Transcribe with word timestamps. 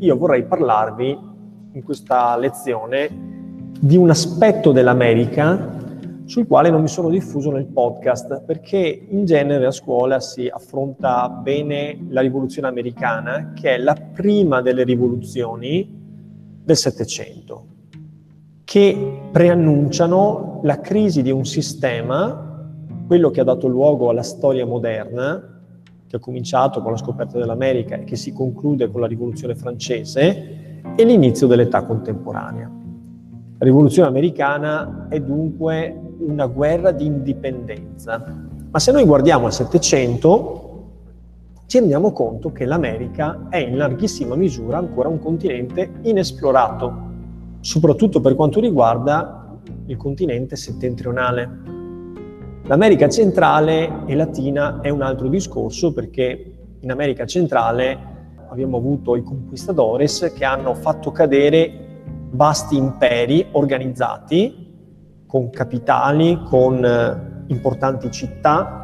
io 0.00 0.16
vorrei 0.16 0.44
parlarvi 0.44 1.18
in 1.72 1.82
questa 1.82 2.36
lezione 2.36 3.08
di 3.80 3.96
un 3.96 4.10
aspetto 4.10 4.72
dell'America 4.72 5.76
sul 6.24 6.46
quale 6.46 6.68
non 6.68 6.82
mi 6.82 6.88
sono 6.88 7.08
diffuso 7.08 7.50
nel 7.50 7.66
podcast, 7.66 8.42
perché 8.44 9.06
in 9.08 9.24
genere 9.24 9.64
a 9.64 9.70
scuola 9.70 10.20
si 10.20 10.46
affronta 10.46 11.28
bene 11.28 12.06
la 12.10 12.20
rivoluzione 12.20 12.68
americana, 12.68 13.52
che 13.54 13.76
è 13.76 13.78
la 13.78 13.96
prima 14.12 14.60
delle 14.60 14.84
rivoluzioni 14.84 15.96
del 16.62 16.76
Settecento, 16.76 17.66
che 18.64 19.20
preannunciano 19.32 20.60
la 20.64 20.78
crisi 20.80 21.22
di 21.22 21.30
un 21.30 21.46
sistema, 21.46 22.66
quello 23.06 23.30
che 23.30 23.40
ha 23.40 23.44
dato 23.44 23.66
luogo 23.66 24.10
alla 24.10 24.22
storia 24.22 24.66
moderna, 24.66 25.57
che 26.08 26.16
ha 26.16 26.18
cominciato 26.18 26.80
con 26.80 26.90
la 26.90 26.96
scoperta 26.96 27.38
dell'America 27.38 27.96
e 27.96 28.04
che 28.04 28.16
si 28.16 28.32
conclude 28.32 28.90
con 28.90 29.00
la 29.00 29.06
rivoluzione 29.06 29.54
francese, 29.54 30.66
e 30.96 31.04
l'inizio 31.04 31.46
dell'età 31.46 31.84
contemporanea. 31.84 32.70
La 33.58 33.64
rivoluzione 33.64 34.08
americana 34.08 35.06
è 35.08 35.20
dunque 35.20 35.96
una 36.20 36.46
guerra 36.46 36.90
di 36.90 37.06
indipendenza, 37.06 38.24
ma 38.70 38.78
se 38.78 38.92
noi 38.92 39.04
guardiamo 39.04 39.46
al 39.46 39.52
Settecento 39.52 40.64
ci 41.66 41.78
rendiamo 41.78 42.12
conto 42.12 42.50
che 42.50 42.64
l'America 42.64 43.48
è 43.50 43.58
in 43.58 43.76
larghissima 43.76 44.34
misura 44.34 44.78
ancora 44.78 45.08
un 45.08 45.18
continente 45.18 45.90
inesplorato, 46.02 47.06
soprattutto 47.60 48.20
per 48.20 48.34
quanto 48.34 48.58
riguarda 48.58 49.58
il 49.86 49.96
continente 49.96 50.56
settentrionale. 50.56 51.77
L'America 52.64 53.08
centrale 53.08 54.04
e 54.06 54.14
latina 54.14 54.80
è 54.80 54.90
un 54.90 55.02
altro 55.02 55.28
discorso 55.28 55.92
perché 55.92 56.52
in 56.80 56.90
America 56.90 57.24
centrale 57.24 58.16
abbiamo 58.50 58.76
avuto 58.76 59.16
i 59.16 59.22
conquistadores 59.22 60.32
che 60.34 60.44
hanno 60.44 60.74
fatto 60.74 61.10
cadere 61.10 61.86
vasti 62.30 62.76
imperi 62.76 63.46
organizzati 63.52 64.66
con 65.26 65.50
capitali, 65.50 66.40
con 66.44 66.84
eh, 66.84 67.44
importanti 67.48 68.10
città 68.10 68.78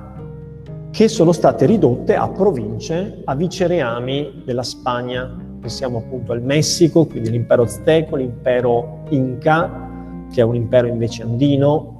che 0.91 1.09
sono 1.09 1.33
state 1.33 1.67
ridotte 1.67 2.15
a 2.15 2.29
province, 2.29 3.23
a 3.25 3.35
vicereami 3.35 4.43
della 4.45 4.63
Spagna. 4.63 5.37
Pensiamo 5.61 5.99
appunto 5.99 6.33
al 6.33 6.41
Messico, 6.41 7.07
quindi 7.07 7.31
l'impero 7.31 7.63
azteco, 7.63 8.15
l'impero 8.15 9.03
Inca, 9.09 10.27
che 10.31 10.41
è 10.41 10.45
un 10.45 10.55
impero 10.55 10.87
invece 10.87 11.23
andino. 11.23 11.94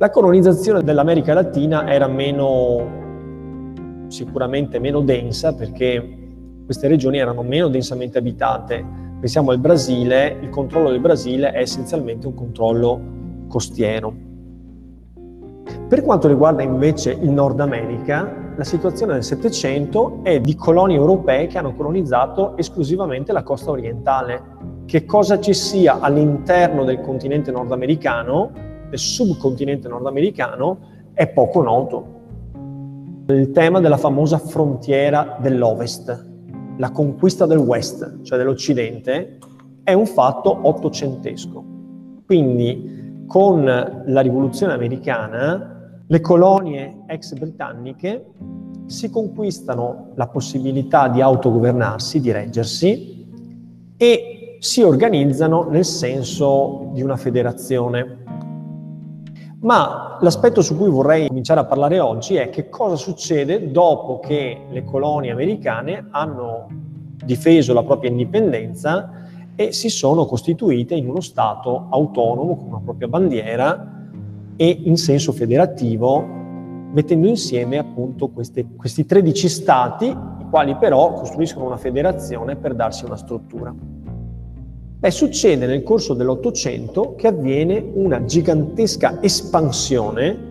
La 0.00 0.10
colonizzazione 0.10 0.84
dell'America 0.84 1.34
Latina 1.34 1.90
era 1.90 2.06
meno, 2.06 2.86
sicuramente 4.06 4.78
meno 4.78 5.00
densa 5.00 5.56
perché 5.56 6.18
queste 6.64 6.86
regioni 6.86 7.18
erano 7.18 7.42
meno 7.42 7.66
densamente 7.66 8.18
abitate. 8.18 8.84
Pensiamo 9.18 9.50
al 9.50 9.58
Brasile, 9.58 10.38
il 10.40 10.50
controllo 10.50 10.90
del 10.90 11.00
Brasile 11.00 11.50
è 11.50 11.62
essenzialmente 11.62 12.28
un 12.28 12.34
controllo 12.34 13.00
costiero. 13.48 14.14
Per 15.88 16.02
quanto 16.04 16.28
riguarda 16.28 16.62
invece 16.62 17.10
il 17.10 17.30
Nord 17.30 17.58
America, 17.58 18.52
la 18.56 18.64
situazione 18.64 19.14
del 19.14 19.24
Settecento 19.24 20.20
è 20.22 20.38
di 20.38 20.54
colonie 20.54 20.96
europee 20.96 21.48
che 21.48 21.58
hanno 21.58 21.74
colonizzato 21.74 22.56
esclusivamente 22.56 23.32
la 23.32 23.42
costa 23.42 23.72
orientale. 23.72 24.40
Che 24.86 25.04
cosa 25.04 25.40
ci 25.40 25.54
sia 25.54 25.98
all'interno 25.98 26.84
del 26.84 27.00
continente 27.00 27.50
nordamericano, 27.50 28.66
del 28.88 28.98
subcontinente 28.98 29.88
nordamericano, 29.88 30.78
è 31.12 31.28
poco 31.28 31.62
noto. 31.62 32.16
Il 33.28 33.50
tema 33.50 33.80
della 33.80 33.96
famosa 33.96 34.38
frontiera 34.38 35.36
dell'Ovest, 35.40 36.26
la 36.78 36.90
conquista 36.90 37.44
del 37.46 37.58
West, 37.58 38.22
cioè 38.22 38.38
dell'Occidente, 38.38 39.38
è 39.82 39.92
un 39.92 40.06
fatto 40.06 40.58
ottocentesco. 40.62 41.64
Quindi 42.24 43.24
con 43.26 43.64
la 43.64 44.20
rivoluzione 44.20 44.72
americana 44.72 46.02
le 46.06 46.20
colonie 46.20 47.04
ex 47.06 47.34
britanniche 47.34 48.24
si 48.86 49.10
conquistano 49.10 50.12
la 50.14 50.28
possibilità 50.28 51.08
di 51.08 51.20
autogovernarsi, 51.20 52.20
di 52.20 52.32
reggersi 52.32 53.26
e 53.96 54.56
si 54.60 54.82
organizzano 54.82 55.68
nel 55.68 55.84
senso 55.84 56.90
di 56.92 57.02
una 57.02 57.16
federazione. 57.16 58.24
Ma 59.60 60.18
l'aspetto 60.20 60.62
su 60.62 60.76
cui 60.76 60.88
vorrei 60.88 61.26
cominciare 61.26 61.58
a 61.58 61.64
parlare 61.64 61.98
oggi 61.98 62.36
è 62.36 62.48
che 62.48 62.68
cosa 62.68 62.94
succede 62.94 63.72
dopo 63.72 64.20
che 64.20 64.66
le 64.70 64.84
colonie 64.84 65.32
americane 65.32 66.06
hanno 66.10 66.68
difeso 67.24 67.72
la 67.72 67.82
propria 67.82 68.10
indipendenza 68.10 69.10
e 69.56 69.72
si 69.72 69.88
sono 69.88 70.26
costituite 70.26 70.94
in 70.94 71.08
uno 71.08 71.20
Stato 71.20 71.88
autonomo 71.90 72.56
con 72.56 72.68
una 72.68 72.80
propria 72.84 73.08
bandiera 73.08 74.06
e 74.54 74.80
in 74.84 74.96
senso 74.96 75.32
federativo, 75.32 76.24
mettendo 76.92 77.26
insieme 77.26 77.78
appunto 77.78 78.28
queste, 78.28 78.64
questi 78.76 79.04
13 79.04 79.48
Stati, 79.48 80.06
i 80.06 80.46
quali 80.48 80.76
però 80.76 81.14
costruiscono 81.14 81.66
una 81.66 81.76
federazione 81.76 82.54
per 82.54 82.76
darsi 82.76 83.04
una 83.04 83.16
struttura. 83.16 83.74
Beh, 85.00 85.12
succede 85.12 85.66
nel 85.66 85.84
corso 85.84 86.12
dell'Ottocento 86.12 87.14
che 87.14 87.28
avviene 87.28 87.80
una 87.94 88.24
gigantesca 88.24 89.22
espansione 89.22 90.46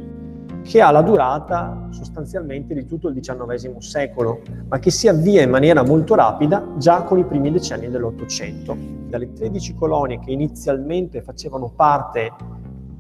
che 0.64 0.80
ha 0.80 0.90
la 0.90 1.02
durata 1.02 1.90
sostanzialmente 1.92 2.74
di 2.74 2.86
tutto 2.86 3.10
il 3.10 3.20
XIX 3.20 3.76
secolo, 3.80 4.40
ma 4.70 4.80
che 4.80 4.90
si 4.90 5.10
avvia 5.10 5.42
in 5.42 5.50
maniera 5.50 5.84
molto 5.84 6.16
rapida 6.16 6.66
già 6.78 7.04
con 7.04 7.20
i 7.20 7.26
primi 7.26 7.52
decenni 7.52 7.90
dell'Ottocento. 7.90 8.74
Dalle 9.10 9.34
13 9.34 9.74
colonie 9.74 10.22
che 10.22 10.32
inizialmente 10.32 11.22
facevano 11.22 11.70
parte 11.76 12.32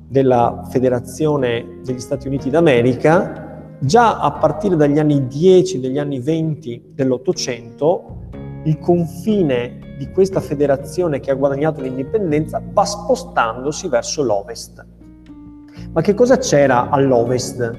della 0.05 0.65
Federazione 0.69 1.79
degli 1.81 2.01
Stati 2.01 2.27
Uniti 2.27 2.49
d'America, 2.49 3.63
già 3.79 4.19
a 4.19 4.33
partire 4.33 4.75
dagli 4.75 4.99
anni 4.99 5.27
10, 5.27 5.79
degli 5.79 5.97
anni 5.97 6.19
20 6.19 6.91
dell'Ottocento, 6.93 8.25
il 8.65 8.77
confine 8.79 9.86
di 9.97 10.09
questa 10.11 10.39
federazione 10.39 11.19
che 11.19 11.31
ha 11.31 11.35
guadagnato 11.35 11.81
l'indipendenza 11.81 12.61
va 12.71 12.85
spostandosi 12.85 13.87
verso 13.87 14.23
l'ovest. 14.23 14.85
Ma 15.91 16.01
che 16.01 16.13
cosa 16.13 16.37
c'era 16.37 16.89
all'ovest, 16.89 17.71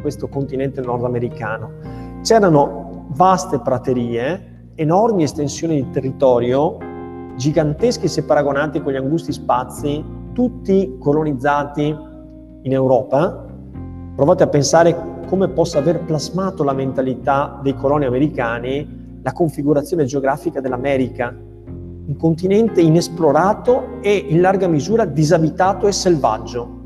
questo 0.00 0.28
continente 0.28 0.80
nordamericano? 0.80 1.70
C'erano 2.22 3.06
vaste 3.10 3.58
praterie, 3.58 4.70
enormi 4.76 5.24
estensioni 5.24 5.82
di 5.82 5.90
territorio, 5.90 6.78
giganteschi 7.36 8.06
se 8.06 8.24
paragonati 8.24 8.80
con 8.80 8.92
gli 8.92 8.96
angusti 8.96 9.32
spazi, 9.32 10.04
tutti 10.32 10.96
colonizzati 11.00 11.96
in 12.62 12.72
Europa. 12.72 13.46
Provate 14.14 14.42
a 14.44 14.48
pensare 14.48 14.96
come 15.26 15.48
possa 15.48 15.78
aver 15.78 16.04
plasmato 16.04 16.62
la 16.62 16.72
mentalità 16.72 17.58
dei 17.62 17.74
coloni 17.74 18.04
americani 18.04 18.98
la 19.22 19.32
configurazione 19.32 20.04
geografica 20.04 20.60
dell'America, 20.60 21.34
un 22.08 22.16
continente 22.16 22.80
inesplorato 22.80 24.00
e 24.00 24.16
in 24.28 24.40
larga 24.40 24.66
misura 24.66 25.04
disabitato 25.04 25.86
e 25.86 25.92
selvaggio 25.92 26.76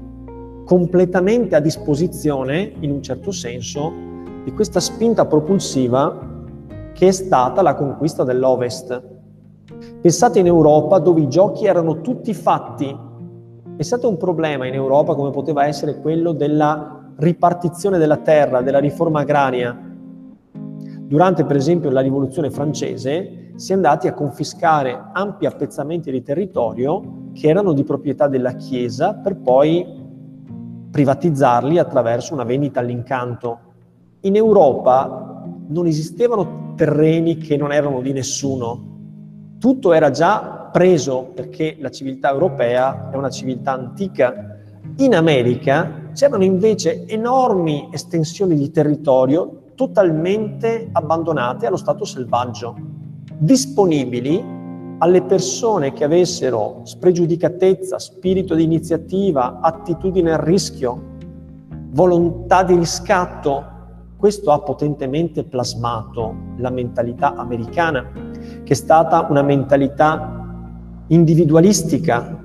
completamente 0.65 1.55
a 1.55 1.61
disposizione, 1.61 2.73
in 2.81 2.91
un 2.91 3.03
certo 3.03 3.31
senso, 3.31 3.93
di 4.45 4.53
questa 4.53 4.81
spinta 4.81 5.27
propulsiva 5.27 6.31
che 6.93 7.09
è 7.09 7.13
stata 7.13 7.63
la 7.63 7.75
conquista 7.75 8.25
dell'Ovest. 8.25 9.01
Pensate 10.01 10.41
in 10.41 10.47
Europa 10.47 10.99
dove 10.99 11.21
i 11.21 11.29
giochi 11.29 11.67
erano 11.67 12.01
tutti 12.01 12.35
fatti. 12.35 12.97
Pensate 13.77 14.07
a 14.07 14.09
un 14.09 14.17
problema 14.17 14.67
in 14.67 14.75
Europa 14.75 15.15
come 15.15 15.31
poteva 15.31 15.67
essere 15.67 16.01
quello 16.01 16.33
della 16.33 17.13
ripartizione 17.17 17.99
della 17.99 18.19
terra, 18.19 18.61
della 18.61 18.81
riforma 18.81 19.21
agraria. 19.21 19.79
Durante 20.53 21.45
per 21.45 21.57
esempio 21.57 21.91
la 21.91 22.01
rivoluzione 22.01 22.51
francese 22.51 23.42
si 23.55 23.73
è 23.73 23.75
andati 23.75 24.09
a 24.09 24.15
confiscare 24.15 25.11
ampi 25.13 25.47
appezzamenti 25.47 26.11
di 26.11 26.23
territorio 26.23 27.31
che 27.33 27.49
erano 27.49 27.73
di 27.73 27.85
proprietà 27.85 28.29
della 28.29 28.53
Chiesa 28.53 29.15
per 29.15 29.37
poi 29.37 30.01
privatizzarli 30.91 31.79
attraverso 31.79 32.35
una 32.35 32.45
vendita 32.45 32.81
all'incanto. 32.81 33.59
In 34.21 34.37
Europa 34.37 35.45
non 35.69 35.87
esistevano 35.87 36.75
terreni 36.77 37.39
che 37.39 37.57
non 37.57 37.73
erano 37.73 38.01
di 38.01 38.13
nessuno, 38.13 38.91
tutto 39.59 39.93
era 39.93 40.11
già 40.11 40.69
preso 40.73 41.31
perché 41.35 41.77
la 41.79 41.91
civiltà 41.91 42.31
europea 42.31 43.11
è 43.11 43.17
una 43.17 43.31
civiltà 43.31 43.73
antica. 43.73 44.59
In 44.97 45.15
America 45.15 46.11
c'erano 46.13 46.45
invece 46.45 47.07
enormi 47.07 47.89
estensioni 47.93 48.57
di 48.57 48.71
territorio 48.71 49.63
totalmente 49.75 50.89
abbandonate 50.93 51.67
allo 51.67 51.77
stato 51.77 52.05
selvaggio, 52.05 52.75
disponibili 53.43 54.41
alle 54.99 55.23
persone 55.23 55.93
che 55.93 56.05
avessero 56.05 56.83
spregiudicatezza, 56.85 57.99
spirito 57.99 58.55
di 58.55 58.63
iniziativa, 58.63 59.59
attitudine 59.61 60.33
al 60.33 60.39
rischio, 60.39 61.11
volontà 61.91 62.63
di 62.63 62.77
riscatto, 62.77 63.65
questo 64.17 64.53
ha 64.53 64.61
potentemente 64.61 65.43
plasmato 65.43 66.35
la 66.59 66.71
mentalità 66.71 67.35
americana. 67.35 68.31
che 68.65 68.73
è 68.73 68.77
stata 68.77 69.27
una 69.29 69.43
mentalità 69.43 71.05
individualistica, 71.09 72.41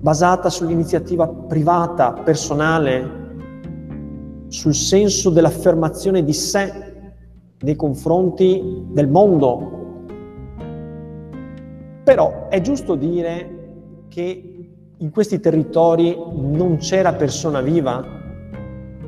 basata 0.00 0.48
sull'iniziativa 0.48 1.26
privata, 1.28 2.12
personale, 2.12 3.16
sul 4.48 4.74
senso 4.74 5.30
dell'affermazione 5.30 6.24
di 6.24 6.32
sé 6.32 6.72
nei 7.60 7.76
confronti 7.76 8.84
del 8.90 9.08
mondo. 9.08 9.77
Però 12.08 12.48
è 12.48 12.62
giusto 12.62 12.94
dire 12.94 14.06
che 14.08 14.70
in 14.96 15.10
questi 15.10 15.40
territori 15.40 16.16
non 16.16 16.78
c'era 16.78 17.12
persona 17.12 17.60
viva. 17.60 18.02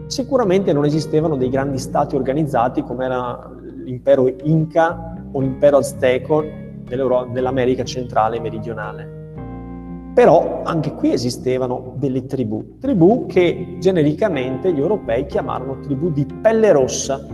Sicuramente 0.05 0.75
non 0.75 0.85
esistevano 0.85 1.37
dei 1.37 1.49
grandi 1.49 1.79
stati 1.79 2.14
organizzati 2.14 2.82
come 2.82 3.06
era 3.06 3.50
l'impero 3.85 4.31
Inca 4.43 5.14
o 5.32 5.41
l'impero 5.41 5.79
azteco 5.79 6.44
dell'America 6.85 7.85
centrale 7.85 8.37
e 8.37 8.41
meridionale. 8.41 10.12
Però 10.12 10.61
anche 10.62 10.93
qui 10.93 11.11
esistevano 11.11 11.94
delle 11.96 12.26
tribù, 12.26 12.76
tribù 12.79 13.25
che 13.25 13.79
genericamente 13.81 14.75
gli 14.75 14.79
europei 14.79 15.25
chiamarono 15.25 15.81
tribù 15.81 16.11
di 16.11 16.26
pelle 16.26 16.70
rossa. 16.70 17.26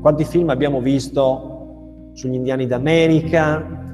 Quanti 0.00 0.24
film 0.24 0.48
abbiamo 0.48 0.80
visto 0.80 2.08
sugli 2.14 2.36
indiani 2.36 2.66
d'America 2.66 3.84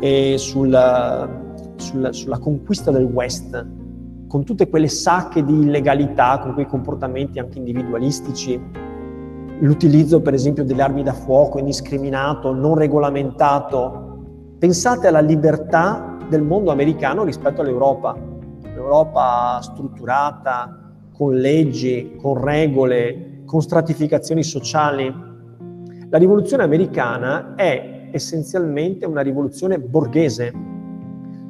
e 0.00 0.36
sulla, 0.38 1.28
sulla, 1.76 2.12
sulla 2.12 2.38
conquista 2.38 2.90
del 2.90 3.04
West, 3.04 3.66
con 4.28 4.44
tutte 4.44 4.68
quelle 4.68 4.88
sacche 4.88 5.44
di 5.44 5.52
illegalità, 5.52 6.38
con 6.40 6.54
quei 6.54 6.66
comportamenti 6.66 7.38
anche 7.38 7.58
individualistici, 7.58 8.60
l'utilizzo 9.60 10.20
per 10.20 10.34
esempio 10.34 10.64
delle 10.64 10.82
armi 10.82 11.02
da 11.02 11.12
fuoco 11.12 11.58
indiscriminato, 11.58 12.52
non 12.52 12.74
regolamentato. 12.74 14.02
Pensate 14.58 15.06
alla 15.06 15.20
libertà 15.20 16.16
del 16.28 16.42
mondo 16.42 16.70
americano 16.70 17.24
rispetto 17.24 17.60
all'Europa. 17.60 18.16
L'Europa 18.74 19.58
strutturata, 19.62 20.80
con 21.12 21.34
leggi, 21.34 22.16
con 22.20 22.42
regole, 22.42 23.42
con 23.46 23.62
stratificazioni 23.62 24.42
sociali. 24.42 25.24
La 26.10 26.18
rivoluzione 26.18 26.62
americana 26.62 27.54
è 27.54 27.95
essenzialmente 28.16 29.06
una 29.06 29.22
rivoluzione 29.22 29.78
borghese, 29.78 30.52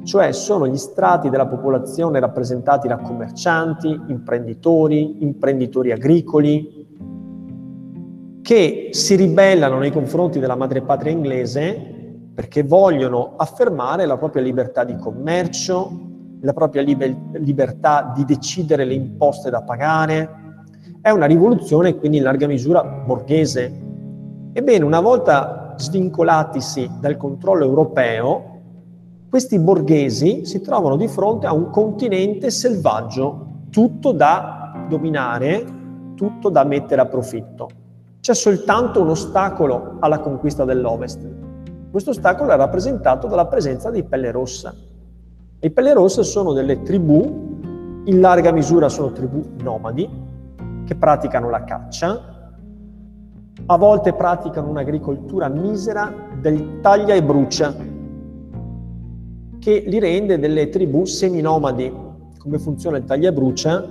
cioè 0.03 0.31
sono 0.31 0.67
gli 0.67 0.77
strati 0.77 1.29
della 1.29 1.47
popolazione 1.47 2.19
rappresentati 2.19 2.87
da 2.87 2.97
commercianti, 2.97 3.99
imprenditori, 4.07 5.23
imprenditori 5.23 5.91
agricoli, 5.91 6.85
che 8.41 8.89
si 8.91 9.15
ribellano 9.15 9.77
nei 9.79 9.91
confronti 9.91 10.39
della 10.39 10.55
madrepatria 10.55 11.11
inglese 11.11 11.95
perché 12.33 12.63
vogliono 12.63 13.33
affermare 13.35 14.05
la 14.05 14.15
propria 14.15 14.43
libertà 14.43 14.83
di 14.83 14.95
commercio, 14.95 15.91
la 16.41 16.53
propria 16.53 16.83
liber- 16.83 17.39
libertà 17.39 18.13
di 18.15 18.23
decidere 18.23 18.85
le 18.85 18.93
imposte 18.93 19.49
da 19.49 19.63
pagare. 19.63 20.29
È 21.01 21.09
una 21.09 21.25
rivoluzione 21.25 21.95
quindi 21.95 22.17
in 22.17 22.23
larga 22.23 22.47
misura 22.47 22.83
borghese. 22.83 23.69
Ebbene, 24.53 24.85
una 24.85 25.01
volta 25.01 25.66
svincolatisi 25.77 26.89
dal 26.99 27.17
controllo 27.17 27.63
europeo, 27.63 28.55
questi 29.29 29.59
borghesi 29.59 30.45
si 30.45 30.61
trovano 30.61 30.95
di 30.95 31.07
fronte 31.07 31.47
a 31.47 31.53
un 31.53 31.69
continente 31.69 32.49
selvaggio, 32.49 33.65
tutto 33.69 34.11
da 34.11 34.85
dominare, 34.89 35.65
tutto 36.15 36.49
da 36.49 36.63
mettere 36.63 37.01
a 37.01 37.05
profitto. 37.05 37.69
C'è 38.19 38.33
soltanto 38.33 39.01
un 39.01 39.09
ostacolo 39.09 39.97
alla 39.99 40.19
conquista 40.19 40.65
dell'Ovest, 40.65 41.37
questo 41.89 42.11
ostacolo 42.11 42.51
è 42.51 42.55
rappresentato 42.57 43.27
dalla 43.27 43.47
presenza 43.47 43.89
di 43.89 44.03
pelle 44.03 44.29
rossa. 44.29 44.71
Le 45.59 45.71
pelle 45.71 45.93
rosse 45.93 46.23
sono 46.23 46.53
delle 46.53 46.81
tribù, 46.83 48.01
in 48.03 48.19
larga 48.19 48.51
misura 48.51 48.89
sono 48.89 49.11
tribù 49.11 49.43
nomadi, 49.63 50.07
che 50.85 50.95
praticano 50.95 51.49
la 51.49 51.63
caccia, 51.63 52.36
a 53.69 53.77
volte 53.77 54.13
praticano 54.13 54.69
un'agricoltura 54.69 55.49
misera 55.49 56.13
del 56.39 56.79
taglia 56.79 57.15
e 57.15 57.21
brucia, 57.21 57.75
che 59.59 59.83
li 59.85 59.99
rende 59.99 60.39
delle 60.39 60.69
tribù 60.69 61.03
seminomadi. 61.03 61.93
Come 62.37 62.59
funziona 62.59 62.97
il 62.97 63.03
taglia 63.03 63.29
e 63.29 63.33
brucia? 63.33 63.85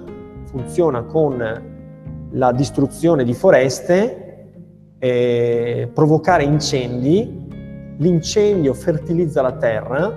Funziona 0.45 1.03
con 1.03 1.63
la 2.31 2.53
distruzione 2.53 3.23
di 3.23 3.35
foreste, 3.35 4.23
eh, 4.99 5.91
provocare 5.93 6.45
incendi 6.45 7.45
l'incendio 7.99 8.73
fertilizza 8.73 9.43
la 9.43 9.53
terra, 9.53 10.11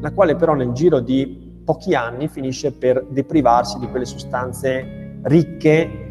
la 0.00 0.12
quale 0.12 0.36
però 0.36 0.54
nel 0.54 0.72
giro 0.72 1.00
di 1.00 1.60
pochi 1.62 1.94
anni 1.94 2.28
finisce 2.28 2.72
per 2.72 3.04
deprivarsi 3.10 3.78
di 3.78 3.88
quelle 3.88 4.06
sostanze 4.06 5.20
ricche 5.24 6.01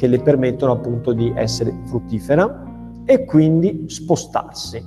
che 0.00 0.06
le 0.06 0.18
permettono 0.18 0.72
appunto 0.72 1.12
di 1.12 1.30
essere 1.36 1.74
fruttifera 1.84 2.64
e 3.04 3.26
quindi 3.26 3.84
spostarsi. 3.86 4.82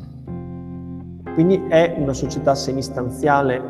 Quindi 1.36 1.66
è 1.70 1.94
una 2.00 2.14
società 2.14 2.56
semistanziale. 2.56 3.62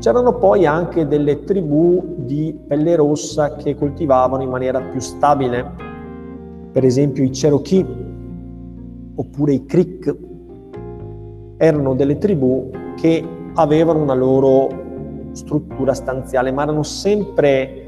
C'erano 0.00 0.34
poi 0.36 0.66
anche 0.66 1.06
delle 1.06 1.44
tribù 1.44 2.16
di 2.16 2.58
pelle 2.66 2.96
rossa 2.96 3.54
che 3.54 3.76
coltivavano 3.76 4.42
in 4.42 4.50
maniera 4.50 4.80
più 4.80 4.98
stabile, 4.98 5.64
per 6.72 6.84
esempio 6.84 7.22
i 7.22 7.30
Cherokee 7.30 7.86
oppure 9.14 9.52
i 9.52 9.64
Creek, 9.66 10.16
erano 11.56 11.94
delle 11.94 12.18
tribù 12.18 12.68
che 12.96 13.24
avevano 13.54 14.02
una 14.02 14.14
loro 14.14 14.82
struttura 15.30 15.94
stanziale, 15.94 16.50
ma 16.50 16.64
erano 16.64 16.82
sempre 16.82 17.83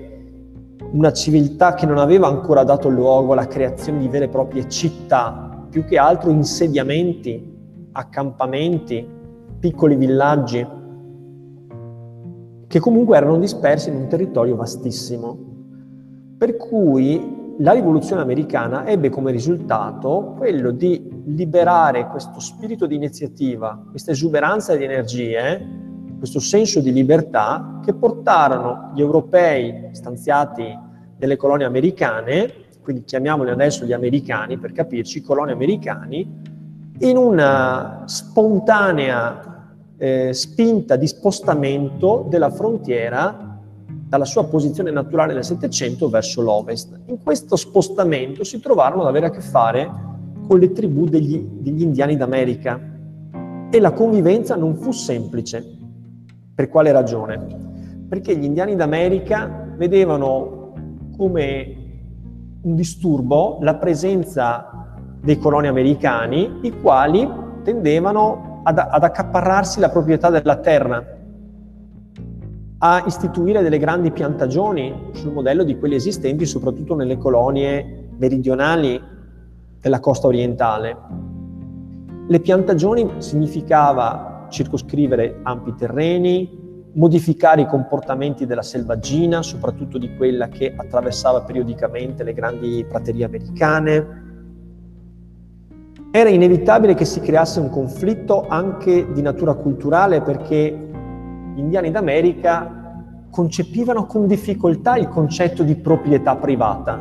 una 0.96 1.12
civiltà 1.12 1.74
che 1.74 1.84
non 1.84 1.98
aveva 1.98 2.26
ancora 2.26 2.64
dato 2.64 2.88
luogo 2.88 3.32
alla 3.32 3.46
creazione 3.46 3.98
di 3.98 4.08
vere 4.08 4.24
e 4.24 4.28
proprie 4.28 4.66
città, 4.66 5.66
più 5.68 5.84
che 5.84 5.98
altro 5.98 6.30
insediamenti, 6.30 7.54
accampamenti, 7.92 9.06
piccoli 9.58 9.94
villaggi, 9.94 10.66
che 12.66 12.80
comunque 12.80 13.18
erano 13.18 13.38
dispersi 13.38 13.90
in 13.90 13.96
un 13.96 14.08
territorio 14.08 14.56
vastissimo. 14.56 15.38
Per 16.38 16.56
cui 16.56 17.54
la 17.58 17.72
rivoluzione 17.72 18.22
americana 18.22 18.86
ebbe 18.86 19.10
come 19.10 19.32
risultato 19.32 20.34
quello 20.38 20.70
di 20.70 21.10
liberare 21.26 22.06
questo 22.06 22.40
spirito 22.40 22.86
di 22.86 22.94
iniziativa, 22.94 23.82
questa 23.90 24.12
esuberanza 24.12 24.74
di 24.74 24.84
energie, 24.84 25.84
questo 26.16 26.40
senso 26.40 26.80
di 26.80 26.90
libertà 26.90 27.80
che 27.84 27.92
portarono 27.92 28.92
gli 28.94 29.00
europei 29.00 29.90
stanziati 29.92 30.84
nelle 31.18 31.36
colonie 31.36 31.66
americane, 31.66 32.52
quindi 32.82 33.04
chiamiamoli 33.04 33.50
adesso 33.50 33.84
gli 33.84 33.92
americani 33.92 34.58
per 34.58 34.72
capirci, 34.72 35.22
colonie 35.22 35.52
americani, 35.52 36.54
in 37.00 37.16
una 37.16 38.04
spontanea 38.06 39.74
eh, 39.96 40.32
spinta 40.32 40.96
di 40.96 41.06
spostamento 41.06 42.26
della 42.28 42.50
frontiera 42.50 43.58
dalla 44.08 44.24
sua 44.24 44.44
posizione 44.44 44.90
naturale 44.90 45.34
nel 45.34 45.44
Settecento 45.44 46.08
verso 46.08 46.40
l'ovest. 46.40 46.96
In 47.06 47.22
questo 47.22 47.56
spostamento 47.56 48.44
si 48.44 48.60
trovarono 48.60 49.02
ad 49.02 49.08
avere 49.08 49.26
a 49.26 49.30
che 49.30 49.40
fare 49.40 49.90
con 50.46 50.58
le 50.60 50.70
tribù 50.70 51.06
degli, 51.06 51.38
degli 51.38 51.82
indiani 51.82 52.16
d'America 52.16 52.80
e 53.68 53.80
la 53.80 53.92
convivenza 53.92 54.54
non 54.54 54.76
fu 54.76 54.92
semplice. 54.92 55.64
Per 56.54 56.68
quale 56.68 56.92
ragione? 56.92 57.64
Perché 58.08 58.36
gli 58.36 58.44
indiani 58.44 58.76
d'America 58.76 59.74
vedevano 59.76 60.55
come 61.16 61.76
un 62.62 62.74
disturbo 62.74 63.58
la 63.60 63.76
presenza 63.76 64.86
dei 65.20 65.38
coloni 65.38 65.66
americani, 65.66 66.60
i 66.62 66.80
quali 66.80 67.28
tendevano 67.62 68.60
ad, 68.64 68.78
ad 68.78 69.02
accaparrarsi 69.02 69.80
la 69.80 69.90
proprietà 69.90 70.30
della 70.30 70.56
terra 70.56 71.14
a 72.78 73.02
istituire 73.06 73.62
delle 73.62 73.78
grandi 73.78 74.10
piantagioni 74.10 75.10
sul 75.12 75.32
modello 75.32 75.64
di 75.64 75.78
quelli 75.78 75.94
esistenti 75.94 76.44
soprattutto 76.44 76.94
nelle 76.94 77.16
colonie 77.16 78.10
meridionali 78.18 79.00
della 79.80 80.00
costa 80.00 80.26
orientale. 80.26 80.96
Le 82.28 82.40
piantagioni 82.40 83.08
significava 83.18 84.46
circoscrivere 84.50 85.40
ampi 85.42 85.74
terreni, 85.74 86.65
modificare 86.96 87.62
i 87.62 87.66
comportamenti 87.66 88.46
della 88.46 88.62
selvaggina, 88.62 89.42
soprattutto 89.42 89.98
di 89.98 90.14
quella 90.16 90.48
che 90.48 90.72
attraversava 90.74 91.42
periodicamente 91.42 92.24
le 92.24 92.32
grandi 92.32 92.84
praterie 92.88 93.24
americane. 93.24 94.24
Era 96.10 96.30
inevitabile 96.30 96.94
che 96.94 97.04
si 97.04 97.20
creasse 97.20 97.60
un 97.60 97.68
conflitto 97.68 98.46
anche 98.48 99.12
di 99.12 99.20
natura 99.20 99.54
culturale 99.54 100.22
perché 100.22 100.88
gli 101.54 101.58
indiani 101.58 101.90
d'America 101.90 102.72
concepivano 103.30 104.06
con 104.06 104.26
difficoltà 104.26 104.96
il 104.96 105.08
concetto 105.08 105.62
di 105.62 105.76
proprietà 105.76 106.36
privata, 106.36 106.98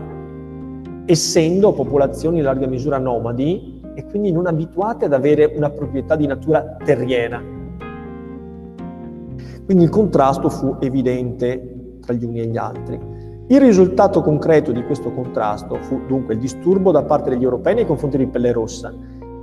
essendo 1.05 1.71
popolazioni 1.71 2.39
in 2.39 2.43
larga 2.43 2.67
misura 2.67 2.97
nomadi 2.97 3.81
e 3.95 4.03
quindi 4.03 4.33
non 4.33 4.45
abituate 4.45 5.05
ad 5.05 5.13
avere 5.13 5.53
una 5.55 5.69
proprietà 5.69 6.17
di 6.17 6.27
natura 6.27 6.75
terriera. 6.83 7.54
Quindi 9.65 9.83
il 9.83 9.89
contrasto 9.89 10.49
fu 10.49 10.77
evidente 10.79 11.97
tra 12.01 12.13
gli 12.13 12.23
uni 12.23 12.39
e 12.39 12.45
gli 12.45 12.57
altri. 12.57 12.99
Il 13.47 13.59
risultato 13.59 14.21
concreto 14.21 14.71
di 14.71 14.83
questo 14.83 15.11
contrasto 15.11 15.77
fu 15.81 16.01
dunque 16.07 16.35
il 16.35 16.39
disturbo 16.39 16.91
da 16.91 17.03
parte 17.03 17.31
degli 17.31 17.43
europei 17.43 17.75
nei 17.75 17.85
confronti 17.85 18.17
di 18.17 18.27
Pelle 18.27 18.51
Rossa, 18.51 18.93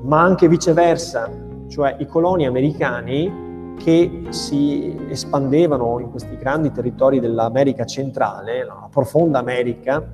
ma 0.02 0.20
anche 0.20 0.48
viceversa, 0.48 1.28
cioè 1.68 1.96
i 1.98 2.06
coloni 2.06 2.46
americani 2.46 3.74
che 3.76 4.24
si 4.28 4.96
espandevano 5.08 5.98
in 5.98 6.10
questi 6.10 6.36
grandi 6.36 6.70
territori 6.70 7.20
dell'America 7.20 7.84
centrale, 7.84 8.64
la 8.64 8.88
profonda 8.90 9.40
America, 9.40 10.04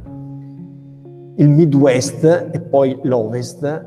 il 1.37 1.49
Midwest 1.49 2.50
e 2.53 2.61
poi 2.61 2.99
l'Ovest, 3.03 3.87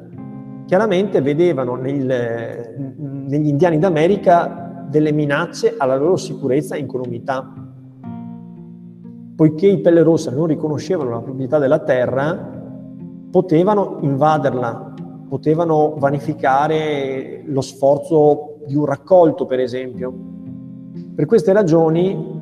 chiaramente 0.66 1.22
vedevano 1.22 1.76
nel, 1.76 2.76
negli 3.28 3.48
indiani 3.48 3.78
d'America 3.78 4.61
delle 4.90 5.12
minacce 5.12 5.76
alla 5.78 5.96
loro 5.96 6.18
sicurezza 6.18 6.76
e 6.76 6.80
incolumità. 6.80 7.54
Poiché 9.36 9.68
i 9.68 9.80
pelle 9.80 10.04
rosse 10.04 10.32
non 10.32 10.46
riconoscevano 10.46 11.10
la 11.10 11.20
proprietà 11.20 11.58
della 11.58 11.80
terra, 11.80 12.60
potevano 13.32 13.98
invaderla, 14.02 14.94
potevano 15.28 15.96
vanificare 15.98 17.44
lo 17.46 17.62
sforzo 17.62 18.58
di 18.68 18.76
un 18.76 18.86
raccolto, 18.86 19.46
per 19.46 19.60
esempio. 19.60 20.14
Per 21.16 21.26
queste 21.26 21.54
ragioni 21.54 22.40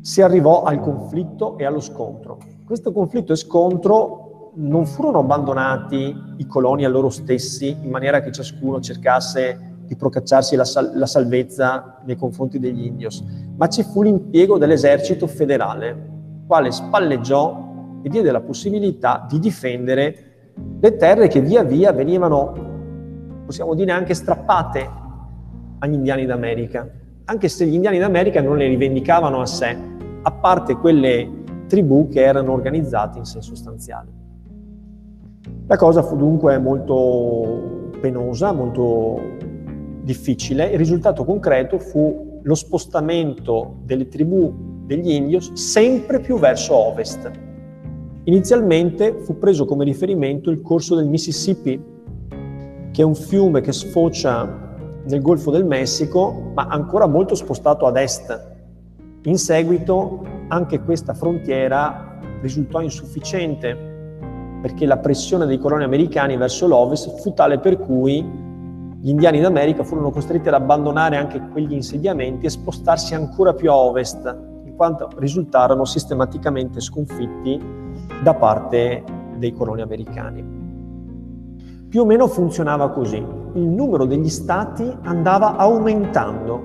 si 0.00 0.22
arrivò 0.22 0.62
al 0.62 0.80
conflitto 0.80 1.58
e 1.58 1.64
allo 1.64 1.80
scontro. 1.80 2.38
Questo 2.64 2.92
conflitto 2.92 3.32
e 3.32 3.36
scontro 3.36 4.52
non 4.56 4.86
furono 4.86 5.18
abbandonati 5.20 6.14
i 6.36 6.46
coloni 6.46 6.84
a 6.84 6.88
loro 6.88 7.08
stessi 7.10 7.76
in 7.82 7.90
maniera 7.90 8.20
che 8.20 8.30
ciascuno 8.30 8.80
cercasse 8.80 9.73
di 9.86 9.96
procacciarsi 9.96 10.56
la, 10.56 10.64
sal- 10.64 10.92
la 10.94 11.06
salvezza 11.06 12.00
nei 12.04 12.16
confronti 12.16 12.58
degli 12.58 12.84
indios, 12.84 13.24
ma 13.56 13.68
ci 13.68 13.82
fu 13.82 14.02
l'impiego 14.02 14.58
dell'esercito 14.58 15.26
federale, 15.26 16.12
quale 16.46 16.70
spalleggiò 16.70 18.00
e 18.02 18.08
diede 18.08 18.30
la 18.30 18.40
possibilità 18.40 19.26
di 19.28 19.38
difendere 19.38 20.34
le 20.80 20.96
terre 20.96 21.28
che 21.28 21.40
via 21.40 21.62
via 21.62 21.92
venivano, 21.92 22.52
possiamo 23.46 23.74
dire, 23.74 23.92
anche 23.92 24.14
strappate 24.14 24.90
agli 25.78 25.94
indiani 25.94 26.26
d'America, 26.26 26.88
anche 27.26 27.48
se 27.48 27.66
gli 27.66 27.74
indiani 27.74 27.98
d'America 27.98 28.40
non 28.40 28.56
le 28.56 28.66
rivendicavano 28.66 29.40
a 29.40 29.46
sé, 29.46 29.76
a 30.22 30.30
parte 30.30 30.74
quelle 30.76 31.42
tribù 31.66 32.08
che 32.08 32.22
erano 32.22 32.52
organizzate 32.52 33.18
in 33.18 33.24
senso 33.24 33.54
sostanziale. 33.54 34.22
La 35.66 35.76
cosa 35.76 36.02
fu 36.02 36.16
dunque 36.16 36.58
molto 36.58 37.90
penosa, 38.00 38.52
molto 38.52 39.18
difficile. 40.04 40.66
Il 40.66 40.78
risultato 40.78 41.24
concreto 41.24 41.78
fu 41.78 42.40
lo 42.42 42.54
spostamento 42.54 43.78
delle 43.84 44.06
tribù 44.08 44.52
degli 44.84 45.10
indios 45.10 45.52
sempre 45.54 46.20
più 46.20 46.38
verso 46.38 46.74
ovest. 46.74 47.30
Inizialmente 48.24 49.18
fu 49.20 49.38
preso 49.38 49.64
come 49.64 49.84
riferimento 49.84 50.50
il 50.50 50.60
corso 50.60 50.94
del 50.94 51.06
Mississippi, 51.06 51.82
che 52.92 53.02
è 53.02 53.04
un 53.04 53.14
fiume 53.14 53.60
che 53.60 53.72
sfocia 53.72 54.62
nel 55.06 55.20
Golfo 55.20 55.50
del 55.50 55.64
Messico, 55.64 56.52
ma 56.54 56.66
ancora 56.66 57.06
molto 57.06 57.34
spostato 57.34 57.86
ad 57.86 57.96
est. 57.96 58.52
In 59.24 59.38
seguito 59.38 60.22
anche 60.48 60.80
questa 60.80 61.14
frontiera 61.14 62.18
risultò 62.42 62.80
insufficiente 62.80 63.92
perché 64.60 64.86
la 64.86 64.98
pressione 64.98 65.46
dei 65.46 65.58
coloni 65.58 65.84
americani 65.84 66.36
verso 66.36 66.66
l'ovest 66.66 67.20
fu 67.20 67.34
tale 67.34 67.58
per 67.58 67.78
cui 67.78 68.43
gli 69.04 69.10
indiani 69.10 69.38
d'America 69.38 69.84
furono 69.84 70.10
costretti 70.10 70.48
ad 70.48 70.54
abbandonare 70.54 71.18
anche 71.18 71.38
quegli 71.52 71.74
insediamenti 71.74 72.46
e 72.46 72.48
spostarsi 72.48 73.14
ancora 73.14 73.52
più 73.52 73.70
a 73.70 73.76
ovest, 73.76 74.24
in 74.64 74.74
quanto 74.76 75.10
risultarono 75.16 75.84
sistematicamente 75.84 76.80
sconfitti 76.80 77.60
da 78.22 78.32
parte 78.32 79.04
dei 79.36 79.52
coloni 79.52 79.82
americani. 79.82 80.42
Più 81.86 82.00
o 82.00 82.06
meno 82.06 82.26
funzionava 82.28 82.88
così. 82.92 83.18
Il 83.18 83.68
numero 83.68 84.06
degli 84.06 84.30
stati 84.30 84.90
andava 85.02 85.56
aumentando. 85.56 86.62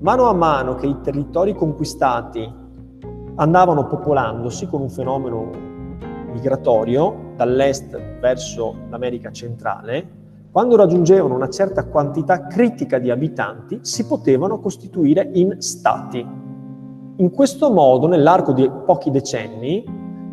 Mano 0.00 0.28
a 0.28 0.34
mano 0.34 0.74
che 0.74 0.88
i 0.88 1.00
territori 1.00 1.54
conquistati 1.54 2.46
andavano 3.36 3.86
popolandosi 3.86 4.68
con 4.68 4.82
un 4.82 4.90
fenomeno 4.90 5.50
migratorio 6.32 7.32
dall'est 7.34 7.98
verso 8.20 8.74
l'America 8.90 9.30
centrale, 9.30 10.17
quando 10.50 10.76
raggiungevano 10.76 11.34
una 11.34 11.48
certa 11.48 11.84
quantità 11.84 12.46
critica 12.46 12.98
di 12.98 13.10
abitanti, 13.10 13.80
si 13.82 14.06
potevano 14.06 14.58
costituire 14.58 15.30
in 15.34 15.56
stati. 15.58 16.26
In 17.16 17.30
questo 17.30 17.70
modo, 17.70 18.06
nell'arco 18.06 18.52
di 18.52 18.70
pochi 18.86 19.10
decenni, 19.10 19.84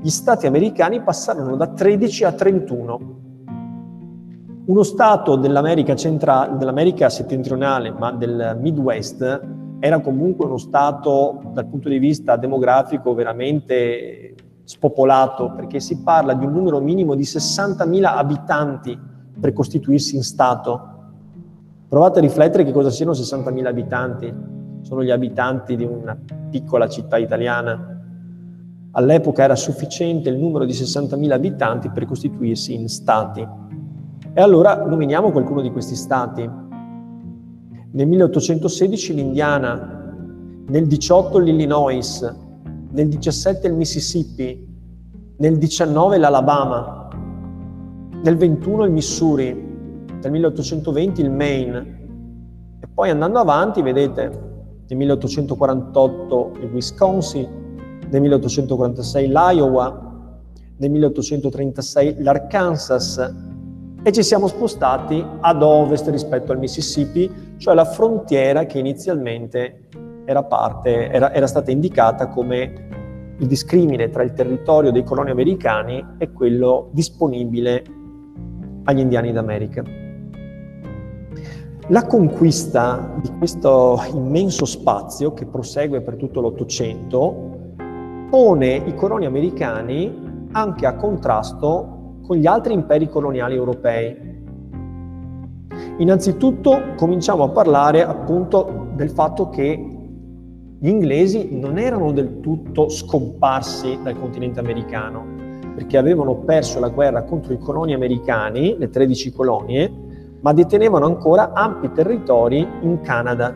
gli 0.01 0.09
stati 0.09 0.47
americani 0.47 1.01
passarono 1.01 1.55
da 1.55 1.67
13 1.67 2.23
a 2.23 2.31
31 2.31 3.23
uno 4.65 4.81
Stato 4.81 5.35
dell'America, 5.35 5.95
centrale, 5.95 6.57
dell'America 6.57 7.09
settentrionale, 7.09 7.91
ma 7.91 8.11
del 8.11 8.57
Midwest, 8.59 9.41
era 9.79 9.99
comunque 9.99 10.45
uno 10.45 10.57
Stato 10.57 11.41
dal 11.53 11.67
punto 11.67 11.87
di 11.87 11.99
vista 11.99 12.35
demografico 12.35 13.13
veramente 13.13 14.33
spopolato, 14.63 15.51
perché 15.55 15.79
si 15.79 16.01
parla 16.01 16.33
di 16.33 16.45
un 16.45 16.53
numero 16.53 16.79
minimo 16.79 17.13
di 17.13 17.21
60.000 17.21 18.03
abitanti 18.05 18.99
per 19.45 19.53
costituirsi 19.53 20.15
in 20.15 20.23
Stato. 20.23 20.93
Provate 21.87 22.17
a 22.17 22.21
riflettere 22.23 22.63
che 22.63 22.71
cosa 22.71 22.89
siano 22.89 23.11
60.000 23.11 23.65
abitanti. 23.67 24.33
Sono 24.81 25.03
gli 25.03 25.11
abitanti 25.11 25.75
di 25.75 25.83
una 25.83 26.17
piccola 26.49 26.87
città 26.87 27.17
italiana. 27.17 28.01
All'epoca 28.91 29.43
era 29.43 29.55
sufficiente 29.55 30.29
il 30.29 30.37
numero 30.37 30.65
di 30.65 30.71
60.000 30.71 31.31
abitanti 31.31 31.91
per 31.91 32.05
costituirsi 32.05 32.73
in 32.73 32.87
Stati. 32.87 33.47
E 34.33 34.41
allora 34.41 34.83
nominiamo 34.83 35.31
qualcuno 35.31 35.61
di 35.61 35.69
questi 35.69 35.95
stati. 35.95 36.49
Nel 37.91 38.07
1816 38.07 39.13
l'Indiana, 39.13 40.11
nel 40.67 40.87
18 40.87 41.37
l'Illinois, 41.37 42.35
nel 42.91 43.07
17 43.07 43.67
il 43.67 43.73
Mississippi, 43.75 44.67
nel 45.37 45.57
19 45.57 46.17
l'Alabama, 46.17 47.05
nel 48.25 48.37
21 48.37 48.85
il 48.85 48.91
Missouri, 48.91 49.53
nel 49.53 50.31
1820 50.31 51.21
il 51.21 51.29
Maine. 51.29 51.99
E 52.79 52.87
poi 52.91 53.11
andando 53.11 53.37
avanti 53.37 53.83
vedete 53.83 54.23
nel 54.87 54.97
1848 54.97 56.51
il 56.61 56.69
Wisconsin, 56.73 57.47
nel 58.09 58.21
1846 58.21 59.27
l'Iowa, 59.27 60.31
nel 60.77 60.89
1836 60.89 62.23
l'Arkansas, 62.23 63.33
e 64.01 64.11
ci 64.11 64.23
siamo 64.23 64.47
spostati 64.47 65.23
ad 65.41 65.61
ovest 65.61 66.09
rispetto 66.09 66.51
al 66.51 66.57
Mississippi, 66.57 67.31
cioè 67.57 67.75
la 67.75 67.85
frontiera 67.85 68.65
che 68.65 68.79
inizialmente 68.79 69.87
era, 70.25 70.43
parte, 70.43 71.11
era, 71.11 71.31
era 71.31 71.45
stata 71.45 71.69
indicata 71.69 72.27
come 72.29 73.33
il 73.37 73.45
discrimine 73.45 74.09
tra 74.09 74.23
il 74.23 74.33
territorio 74.33 74.91
dei 74.91 75.03
coloni 75.03 75.29
americani 75.29 76.03
e 76.17 76.31
quello 76.31 76.89
disponibile 76.91 77.83
agli 78.85 78.99
indiani 78.99 79.31
d'America. 79.31 79.83
La 81.89 82.05
conquista 82.07 83.13
di 83.21 83.29
questo 83.37 84.01
immenso 84.11 84.65
spazio 84.65 85.33
che 85.33 85.45
prosegue 85.45 86.01
per 86.01 86.15
tutto 86.15 86.41
l'Ottocento 86.41 87.53
pone 88.29 88.75
i 88.75 88.95
coloni 88.95 89.25
americani 89.25 90.47
anche 90.51 90.85
a 90.87 90.95
contrasto 90.95 92.17
con 92.23 92.37
gli 92.37 92.47
altri 92.47 92.73
imperi 92.73 93.07
coloniali 93.07 93.53
europei. 93.53 94.33
Innanzitutto 95.97 96.93
cominciamo 96.95 97.43
a 97.43 97.49
parlare 97.49 98.03
appunto 98.03 98.87
del 98.95 99.11
fatto 99.11 99.49
che 99.49 99.95
gli 100.79 100.87
inglesi 100.87 101.49
non 101.51 101.77
erano 101.77 102.11
del 102.11 102.39
tutto 102.39 102.89
scomparsi 102.89 103.99
dal 104.01 104.19
continente 104.19 104.59
americano, 104.59 105.34
perché 105.75 105.97
avevano 105.97 106.37
perso 106.37 106.79
la 106.79 106.89
guerra 106.89 107.23
contro 107.23 107.53
i 107.53 107.59
coloni 107.59 107.93
americani, 107.93 108.75
le 108.77 108.89
13 108.89 109.31
colonie, 109.31 109.91
ma 110.39 110.53
detenevano 110.53 111.05
ancora 111.05 111.53
ampi 111.53 111.91
territori 111.91 112.67
in 112.81 113.01
Canada. 113.01 113.53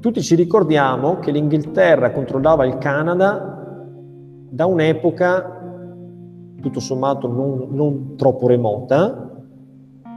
Tutti 0.00 0.22
ci 0.22 0.34
ricordiamo 0.34 1.18
che 1.18 1.30
l'Inghilterra 1.30 2.10
controllava 2.10 2.66
il 2.66 2.78
Canada 2.78 3.54
da 4.48 4.66
un'epoca 4.66 5.56
tutto 6.66 6.80
sommato 6.80 7.28
non, 7.28 7.68
non 7.70 8.16
troppo 8.16 8.48
remota, 8.48 9.30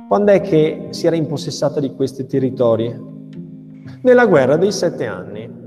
quando 0.07 0.31
è 0.31 0.41
che 0.41 0.87
si 0.89 1.05
era 1.05 1.15
impossessata 1.15 1.79
di 1.79 1.93
questi 1.93 2.25
territori? 2.25 3.07
Nella 4.01 4.25
guerra 4.25 4.57
dei 4.57 4.71
sette 4.71 5.05
anni. 5.05 5.58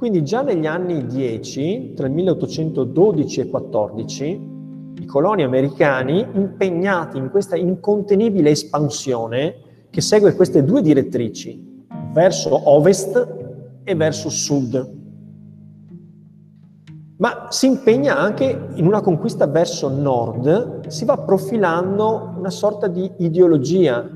Quindi 0.00 0.24
già 0.24 0.40
negli 0.40 0.64
anni 0.64 1.04
10, 1.04 1.92
tra 1.94 2.06
il 2.06 2.14
1812 2.14 3.40
e 3.40 3.48
14, 3.50 4.48
i 4.98 5.04
coloni 5.04 5.42
americani 5.42 6.26
impegnati 6.32 7.18
in 7.18 7.28
questa 7.28 7.54
incontenibile 7.54 8.48
espansione 8.48 9.56
che 9.90 10.00
segue 10.00 10.34
queste 10.34 10.64
due 10.64 10.80
direttrici, 10.80 11.84
verso 12.14 12.70
ovest 12.70 13.28
e 13.84 13.94
verso 13.94 14.30
sud. 14.30 14.90
Ma 17.18 17.48
si 17.50 17.66
impegna 17.66 18.16
anche 18.16 18.68
in 18.76 18.86
una 18.86 19.02
conquista 19.02 19.46
verso 19.48 19.90
nord, 19.90 20.86
si 20.86 21.04
va 21.04 21.18
profilando 21.18 22.36
una 22.38 22.48
sorta 22.48 22.86
di 22.86 23.12
ideologia, 23.18 24.10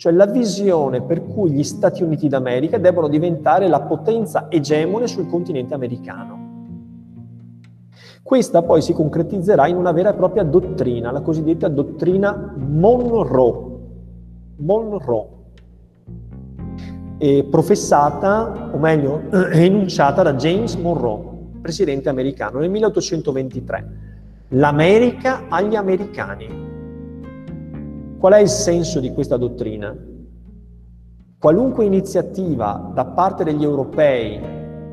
cioè 0.00 0.12
la 0.12 0.24
visione 0.24 1.02
per 1.02 1.26
cui 1.26 1.50
gli 1.50 1.62
Stati 1.62 2.02
Uniti 2.02 2.26
d'America 2.26 2.78
devono 2.78 3.06
diventare 3.06 3.68
la 3.68 3.82
potenza 3.82 4.46
egemone 4.48 5.06
sul 5.06 5.28
continente 5.28 5.74
americano. 5.74 6.38
Questa 8.22 8.62
poi 8.62 8.80
si 8.80 8.94
concretizzerà 8.94 9.66
in 9.66 9.76
una 9.76 9.92
vera 9.92 10.08
e 10.08 10.14
propria 10.14 10.42
dottrina, 10.42 11.10
la 11.10 11.20
cosiddetta 11.20 11.68
dottrina 11.68 12.54
Monroe. 12.56 13.78
Monroe, 14.56 15.26
professata, 17.50 18.70
o 18.72 18.78
meglio, 18.78 19.24
enunciata 19.52 20.22
da 20.22 20.32
James 20.32 20.76
Monroe, 20.76 21.24
presidente 21.60 22.08
americano, 22.08 22.60
nel 22.60 22.70
1823. 22.70 23.90
L'America 24.48 25.42
agli 25.50 25.76
americani. 25.76 26.69
Qual 28.20 28.34
è 28.34 28.38
il 28.38 28.50
senso 28.50 29.00
di 29.00 29.14
questa 29.14 29.38
dottrina? 29.38 29.96
Qualunque 31.38 31.86
iniziativa 31.86 32.92
da 32.94 33.06
parte 33.06 33.44
degli 33.44 33.64
europei 33.64 34.38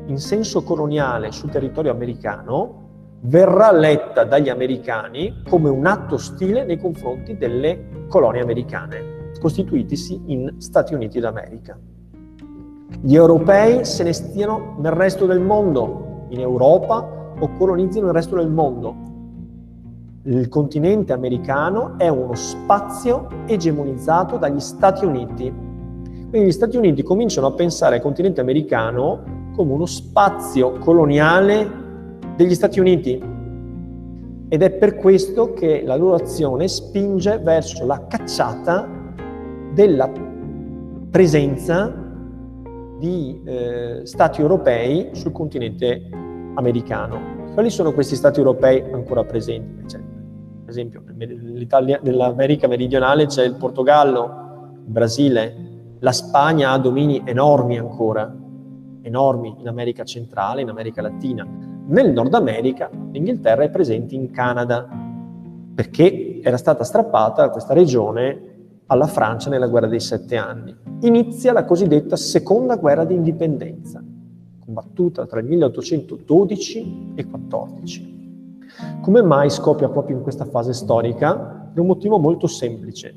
in 0.06 0.16
senso 0.16 0.62
coloniale 0.62 1.30
sul 1.30 1.50
territorio 1.50 1.90
americano 1.90 3.18
verrà 3.20 3.70
letta 3.70 4.24
dagli 4.24 4.48
americani 4.48 5.42
come 5.46 5.68
un 5.68 5.84
atto 5.84 6.14
ostile 6.14 6.64
nei 6.64 6.78
confronti 6.78 7.36
delle 7.36 8.06
colonie 8.08 8.40
americane, 8.40 9.32
costituitisi 9.38 10.22
in 10.28 10.54
Stati 10.56 10.94
Uniti 10.94 11.20
d'America. 11.20 11.78
Gli 12.98 13.14
europei 13.14 13.84
se 13.84 14.04
ne 14.04 14.14
stiano 14.14 14.76
nel 14.78 14.92
resto 14.92 15.26
del 15.26 15.40
mondo, 15.40 16.28
in 16.30 16.40
Europa 16.40 17.34
o 17.38 17.50
colonizzino 17.58 18.06
il 18.06 18.14
resto 18.14 18.36
del 18.36 18.48
mondo. 18.48 19.07
Il 20.24 20.48
continente 20.48 21.12
americano 21.12 21.96
è 21.96 22.08
uno 22.08 22.34
spazio 22.34 23.28
egemonizzato 23.46 24.36
dagli 24.36 24.58
Stati 24.58 25.04
Uniti. 25.04 25.52
Quindi 26.28 26.48
gli 26.48 26.52
Stati 26.52 26.76
Uniti 26.76 27.02
cominciano 27.02 27.46
a 27.46 27.52
pensare 27.52 27.96
al 27.96 28.02
continente 28.02 28.40
americano 28.40 29.50
come 29.54 29.72
uno 29.72 29.86
spazio 29.86 30.72
coloniale 30.78 31.70
degli 32.36 32.54
Stati 32.54 32.80
Uniti 32.80 33.36
ed 34.48 34.62
è 34.62 34.70
per 34.70 34.96
questo 34.96 35.52
che 35.52 35.82
la 35.84 35.94
loro 35.94 36.16
azione 36.16 36.68
spinge 36.68 37.38
verso 37.38 37.86
la 37.86 38.06
cacciata 38.06 38.88
della 39.72 40.10
presenza 41.10 41.94
di 42.98 43.40
eh, 43.44 44.00
stati 44.04 44.40
europei 44.40 45.10
sul 45.12 45.32
continente 45.32 46.08
americano. 46.54 47.36
Quali 47.52 47.70
sono 47.70 47.92
questi 47.92 48.16
stati 48.16 48.38
europei 48.38 48.82
ancora 48.92 49.24
presenti? 49.24 49.84
C'è, 49.84 50.00
per 50.68 50.76
esempio, 50.76 51.02
nell'America 52.02 52.68
meridionale 52.68 53.24
c'è 53.24 53.42
il 53.42 53.54
Portogallo, 53.54 54.74
il 54.84 54.92
Brasile, 54.92 55.56
la 56.00 56.12
Spagna 56.12 56.72
ha 56.72 56.78
domini 56.78 57.22
enormi 57.24 57.78
ancora, 57.78 58.30
enormi 59.00 59.56
in 59.60 59.66
America 59.66 60.04
centrale, 60.04 60.60
in 60.60 60.68
America 60.68 61.00
Latina. 61.00 61.46
Nel 61.86 62.12
Nord 62.12 62.34
America 62.34 62.90
l'Inghilterra 63.10 63.62
è 63.62 63.70
presente 63.70 64.14
in 64.14 64.30
Canada 64.30 64.86
perché 65.74 66.42
era 66.42 66.58
stata 66.58 66.84
strappata 66.84 67.48
questa 67.48 67.72
regione 67.72 68.82
alla 68.88 69.06
Francia 69.06 69.48
nella 69.48 69.68
guerra 69.68 69.86
dei 69.86 70.00
sette 70.00 70.36
anni. 70.36 70.76
Inizia 71.00 71.54
la 71.54 71.64
cosiddetta 71.64 72.14
seconda 72.14 72.76
guerra 72.76 73.04
di 73.04 73.14
indipendenza, 73.14 74.04
combattuta 74.62 75.24
tra 75.24 75.40
il 75.40 75.46
1812 75.46 77.12
e 77.14 77.24
14. 77.24 78.17
Come 79.00 79.22
mai 79.22 79.50
scoppia 79.50 79.88
proprio 79.88 80.16
in 80.16 80.22
questa 80.22 80.44
fase 80.44 80.72
storica? 80.72 81.34
Per 81.72 81.80
un 81.80 81.86
motivo 81.86 82.18
molto 82.18 82.46
semplice, 82.46 83.14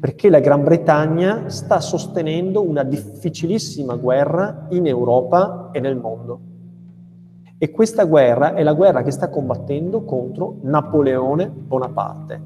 perché 0.00 0.30
la 0.30 0.40
Gran 0.40 0.64
Bretagna 0.64 1.48
sta 1.48 1.80
sostenendo 1.80 2.62
una 2.62 2.82
difficilissima 2.82 3.96
guerra 3.96 4.66
in 4.70 4.86
Europa 4.86 5.70
e 5.72 5.80
nel 5.80 5.96
mondo. 5.96 6.40
E 7.58 7.70
questa 7.70 8.04
guerra 8.04 8.54
è 8.54 8.62
la 8.62 8.74
guerra 8.74 9.02
che 9.02 9.10
sta 9.10 9.28
combattendo 9.28 10.04
contro 10.04 10.58
Napoleone 10.62 11.48
Bonaparte. 11.48 12.42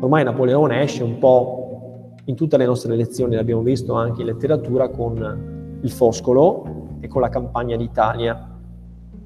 Ormai 0.00 0.24
Napoleone 0.24 0.82
esce 0.82 1.02
un 1.02 1.18
po' 1.18 2.12
in 2.26 2.36
tutte 2.36 2.56
le 2.56 2.66
nostre 2.66 2.96
lezioni, 2.96 3.34
l'abbiamo 3.34 3.62
visto 3.62 3.94
anche 3.94 4.20
in 4.20 4.26
letteratura 4.26 4.88
con 4.88 5.78
il 5.80 5.90
Foscolo 5.90 6.96
e 7.00 7.08
con 7.08 7.20
la 7.20 7.28
campagna 7.28 7.76
d'Italia. 7.76 8.53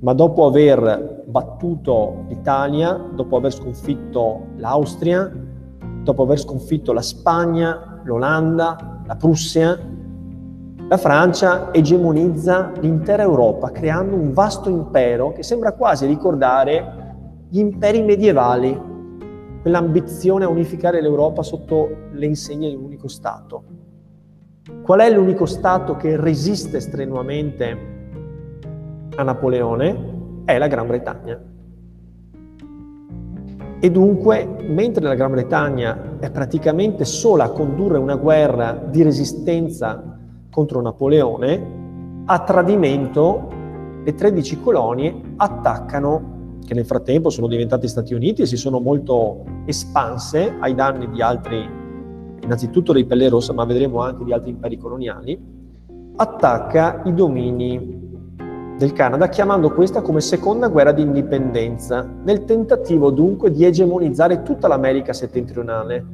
Ma 0.00 0.12
dopo 0.12 0.46
aver 0.46 1.24
battuto 1.26 2.24
l'Italia, 2.28 2.92
dopo 2.92 3.36
aver 3.36 3.52
sconfitto 3.52 4.46
l'Austria, 4.56 5.30
dopo 6.02 6.22
aver 6.22 6.38
sconfitto 6.38 6.92
la 6.92 7.02
Spagna, 7.02 8.00
l'Olanda, 8.04 9.02
la 9.04 9.16
Prussia, 9.16 9.76
la 10.88 10.96
Francia 10.96 11.72
egemonizza 11.72 12.72
l'intera 12.80 13.22
Europa 13.22 13.70
creando 13.70 14.14
un 14.14 14.32
vasto 14.32 14.70
impero 14.70 15.32
che 15.32 15.42
sembra 15.42 15.72
quasi 15.72 16.06
ricordare 16.06 17.16
gli 17.48 17.58
imperi 17.58 18.02
medievali, 18.02 18.80
quell'ambizione 19.60 20.44
a 20.44 20.48
unificare 20.48 21.02
l'Europa 21.02 21.42
sotto 21.42 21.88
le 22.12 22.24
insegne 22.24 22.68
di 22.68 22.74
un 22.74 22.84
unico 22.84 23.08
Stato. 23.08 23.64
Qual 24.82 25.00
è 25.00 25.10
l'unico 25.10 25.44
Stato 25.44 25.96
che 25.96 26.16
resiste 26.16 26.80
strenuamente 26.80 27.97
a 29.18 29.24
Napoleone? 29.24 30.42
È 30.44 30.56
la 30.58 30.68
Gran 30.68 30.86
Bretagna. 30.86 31.40
E 33.80 33.90
dunque, 33.90 34.46
mentre 34.68 35.04
la 35.04 35.14
Gran 35.14 35.32
Bretagna 35.32 36.18
è 36.20 36.30
praticamente 36.30 37.04
sola 37.04 37.44
a 37.44 37.50
condurre 37.50 37.98
una 37.98 38.14
guerra 38.14 38.72
di 38.72 39.02
resistenza 39.02 40.18
contro 40.50 40.80
Napoleone, 40.80 42.22
a 42.26 42.38
tradimento 42.40 43.48
le 44.04 44.14
13 44.14 44.60
colonie 44.60 45.20
attaccano, 45.36 46.56
che 46.64 46.74
nel 46.74 46.86
frattempo 46.86 47.30
sono 47.30 47.48
diventate 47.48 47.88
Stati 47.88 48.14
Uniti 48.14 48.42
e 48.42 48.46
si 48.46 48.56
sono 48.56 48.78
molto 48.78 49.44
espanse 49.64 50.54
ai 50.60 50.74
danni 50.74 51.08
di 51.10 51.20
altri, 51.20 51.68
innanzitutto 52.40 52.92
dei 52.92 53.04
Pelle 53.04 53.28
Rossa, 53.28 53.52
ma 53.52 53.64
vedremo 53.64 54.00
anche 54.00 54.22
di 54.22 54.32
altri 54.32 54.50
imperi 54.50 54.76
coloniali, 54.76 55.56
attacca 56.16 57.02
i 57.04 57.14
domini 57.14 58.07
del 58.78 58.92
Canada, 58.92 59.28
chiamando 59.28 59.72
questa 59.72 60.02
come 60.02 60.20
seconda 60.20 60.68
guerra 60.68 60.92
di 60.92 61.02
indipendenza, 61.02 62.08
nel 62.22 62.44
tentativo 62.44 63.10
dunque 63.10 63.50
di 63.50 63.64
egemonizzare 63.64 64.42
tutta 64.42 64.68
l'America 64.68 65.12
settentrionale, 65.12 66.06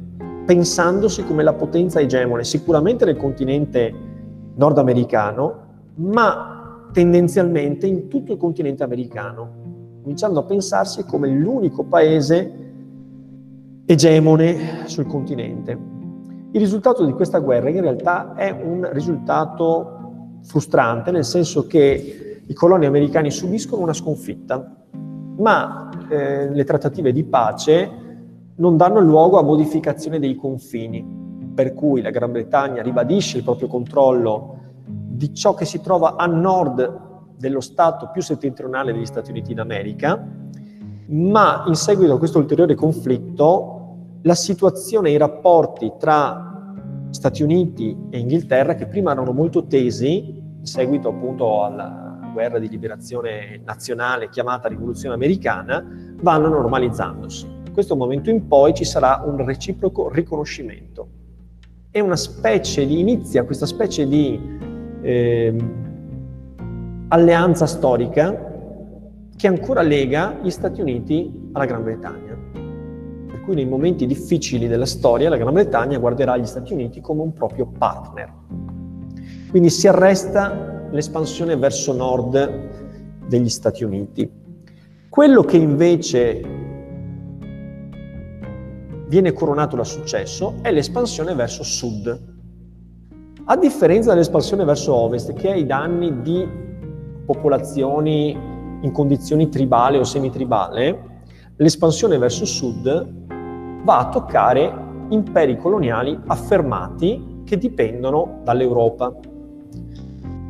pensandosi 0.45 1.23
come 1.25 1.43
la 1.43 1.53
potenza 1.53 1.99
egemone, 1.99 2.43
sicuramente 2.43 3.05
nel 3.05 3.17
continente 3.17 3.93
nordamericano, 4.55 5.63
ma 5.97 6.89
tendenzialmente 6.91 7.85
in 7.85 8.07
tutto 8.07 8.31
il 8.31 8.39
continente 8.39 8.83
americano, 8.83 9.47
cominciando 10.01 10.39
a 10.39 10.43
pensarsi 10.43 11.05
come 11.05 11.27
l'unico 11.27 11.83
paese 11.83 12.63
egemone 13.85 14.85
sul 14.85 15.05
continente. 15.05 15.71
Il 16.51 16.59
risultato 16.59 17.05
di 17.05 17.11
questa 17.11 17.37
guerra 17.37 17.69
in 17.69 17.81
realtà 17.81 18.33
è 18.33 18.49
un 18.49 18.89
risultato 18.91 20.39
frustrante, 20.41 21.11
nel 21.11 21.25
senso 21.25 21.67
che 21.67 22.34
i 22.47 22.53
coloni 22.53 22.85
americani 22.85 23.31
subiscono 23.31 23.81
una 23.81 23.93
sconfitta, 23.93 24.85
ma 25.37 25.89
eh, 26.09 26.49
le 26.49 26.63
trattative 26.63 27.11
di 27.11 27.23
pace 27.23 28.03
non 28.57 28.77
danno 28.77 28.99
luogo 28.99 29.37
a 29.39 29.43
modificazione 29.43 30.19
dei 30.19 30.35
confini 30.35 31.23
per 31.55 31.73
cui 31.73 32.01
la 32.01 32.11
Gran 32.11 32.31
Bretagna 32.31 32.83
ribadisce 32.83 33.37
il 33.37 33.43
proprio 33.43 33.67
controllo 33.67 34.57
di 34.85 35.33
ciò 35.33 35.53
che 35.53 35.65
si 35.65 35.81
trova 35.81 36.15
a 36.17 36.25
nord 36.25 37.03
dello 37.37 37.61
stato 37.61 38.09
più 38.11 38.21
settentrionale 38.21 38.93
degli 38.93 39.05
Stati 39.05 39.31
Uniti 39.31 39.53
d'America, 39.53 40.27
ma 41.07 41.63
in 41.67 41.75
seguito 41.75 42.13
a 42.13 42.17
questo 42.17 42.39
ulteriore 42.39 42.75
conflitto 42.75 43.71
la 44.21 44.35
situazione 44.35 45.09
e 45.09 45.13
i 45.13 45.17
rapporti 45.17 45.93
tra 45.97 46.73
Stati 47.09 47.41
Uniti 47.43 47.95
e 48.09 48.19
Inghilterra, 48.19 48.75
che 48.75 48.87
prima 48.87 49.11
erano 49.11 49.31
molto 49.31 49.65
tesi, 49.65 50.43
in 50.59 50.65
seguito 50.65 51.09
appunto 51.09 51.63
alla 51.63 52.04
guerra 52.35 52.59
di 52.59 52.69
liberazione 52.69 53.59
nazionale 53.65 54.29
chiamata 54.29 54.67
Rivoluzione 54.67 55.15
Americana, 55.15 55.83
vanno 56.21 56.49
normalizzandosi. 56.49 57.47
Da 57.63 57.71
questo 57.71 57.95
momento 57.95 58.29
in 58.29 58.47
poi 58.47 58.73
ci 58.73 58.85
sarà 58.85 59.23
un 59.25 59.43
reciproco 59.43 60.09
riconoscimento 60.09 61.15
è 61.95 62.01
una 62.01 62.17
specie 62.17 62.85
di, 62.85 62.99
inizia 62.99 63.45
questa 63.45 63.65
specie 63.65 64.05
di 64.05 64.37
eh, 65.01 65.55
alleanza 67.07 67.65
storica 67.67 68.51
che 69.33 69.47
ancora 69.47 69.81
lega 69.81 70.37
gli 70.41 70.49
Stati 70.49 70.81
Uniti 70.81 71.51
alla 71.53 71.63
Gran 71.63 71.83
Bretagna. 71.83 72.37
Per 72.51 73.39
cui 73.45 73.55
nei 73.55 73.65
momenti 73.65 74.05
difficili 74.05 74.67
della 74.67 74.85
storia 74.85 75.29
la 75.29 75.37
Gran 75.37 75.53
Bretagna 75.53 75.97
guarderà 75.97 76.35
gli 76.35 76.45
Stati 76.45 76.73
Uniti 76.73 76.99
come 76.99 77.21
un 77.21 77.31
proprio 77.31 77.65
partner. 77.65 78.29
Quindi 79.49 79.69
si 79.69 79.87
arresta 79.87 80.74
l'espansione 80.91 81.55
verso 81.55 81.93
nord 81.93 83.27
degli 83.27 83.49
Stati 83.49 83.83
Uniti. 83.83 84.29
Quello 85.09 85.43
che 85.43 85.57
invece 85.57 86.41
viene 89.07 89.33
coronato 89.33 89.75
da 89.75 89.83
successo 89.83 90.55
è 90.61 90.71
l'espansione 90.71 91.33
verso 91.35 91.63
sud. 91.63 92.33
A 93.45 93.57
differenza 93.57 94.11
dell'espansione 94.11 94.63
verso 94.65 94.93
ovest, 94.93 95.33
che 95.33 95.51
ha 95.51 95.55
i 95.55 95.65
danni 95.65 96.21
di 96.21 96.47
popolazioni 97.25 98.31
in 98.81 98.91
condizioni 98.91 99.49
tribali 99.49 99.97
o 99.97 100.03
semitribale, 100.03 101.23
l'espansione 101.57 102.17
verso 102.17 102.45
sud 102.45 103.13
va 103.83 103.99
a 103.99 104.09
toccare 104.09 104.83
imperi 105.09 105.57
coloniali 105.57 106.19
affermati 106.25 107.43
che 107.45 107.57
dipendono 107.57 108.41
dall'Europa. 108.43 109.13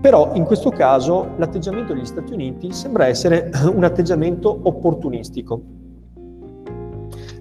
Però 0.05 0.35
in 0.35 0.43
questo 0.43 0.69
caso 0.69 1.31
l'atteggiamento 1.37 1.91
degli 1.91 2.05
Stati 2.05 2.31
Uniti 2.31 2.71
sembra 2.71 3.07
essere 3.07 3.49
un 3.73 3.83
atteggiamento 3.83 4.55
opportunistico. 4.61 5.59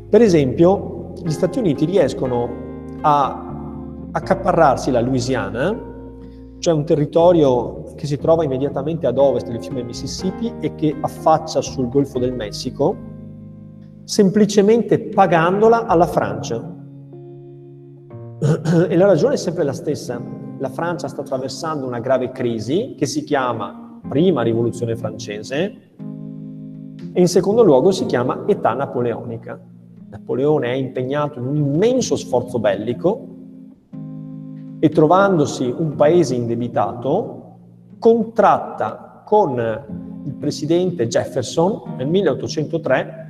Per 0.09 0.23
esempio, 0.23 1.13
gli 1.23 1.31
Stati 1.31 1.59
Uniti 1.59 1.85
riescono 1.85 2.49
a 3.03 4.09
accaparrarsi 4.13 4.91
la 4.91 5.03
Louisiana, 5.03 5.79
cioè 6.59 6.73
un 6.73 6.87
territorio 6.87 7.83
che 7.97 8.07
si 8.07 8.17
trova 8.17 8.45
immediatamente 8.45 9.07
ad 9.07 9.19
ovest 9.19 9.47
del 9.47 9.63
fiume 9.63 9.83
Mississippi 9.83 10.55
e 10.61 10.75
che 10.75 10.97
affaccia 10.99 11.61
sul 11.61 11.91
Golfo 11.91 12.19
del 12.19 12.33
Messico, 12.33 12.97
semplicemente 14.05 15.01
pagandola 15.01 15.85
alla 15.85 16.07
Francia. 16.07 16.74
E 18.89 18.97
la 18.97 19.07
ragione 19.07 19.35
è 19.35 19.37
sempre 19.39 19.65
la 19.65 19.73
stessa. 19.73 20.21
La 20.59 20.69
Francia 20.69 21.09
sta 21.09 21.23
attraversando 21.23 21.87
una 21.87 22.01
grave 22.01 22.31
crisi 22.31 22.95
che 22.97 23.07
si 23.07 23.25
chiama 23.25 24.01
prima 24.07 24.43
rivoluzione 24.43 24.97
francese 24.97 25.93
e 27.13 27.21
in 27.21 27.29
secondo 27.29 27.63
luogo 27.63 27.91
si 27.91 28.07
chiama 28.07 28.45
età 28.47 28.75
napoleonica. 28.75 29.59
Napoleone 30.11 30.69
è 30.69 30.75
impegnato 30.75 31.39
in 31.39 31.47
un 31.47 31.57
immenso 31.57 32.17
sforzo 32.17 32.59
bellico 32.59 33.29
e 34.79 34.89
trovandosi 34.91 35.75
un 35.77 35.95
paese 35.95 36.35
indebitato 36.35 37.57
contratta 37.99 39.23
con 39.25 39.59
il 40.25 40.35
presidente 40.35 41.09
Jefferson 41.09 41.95
nel 41.97 42.09
1803 42.09 43.23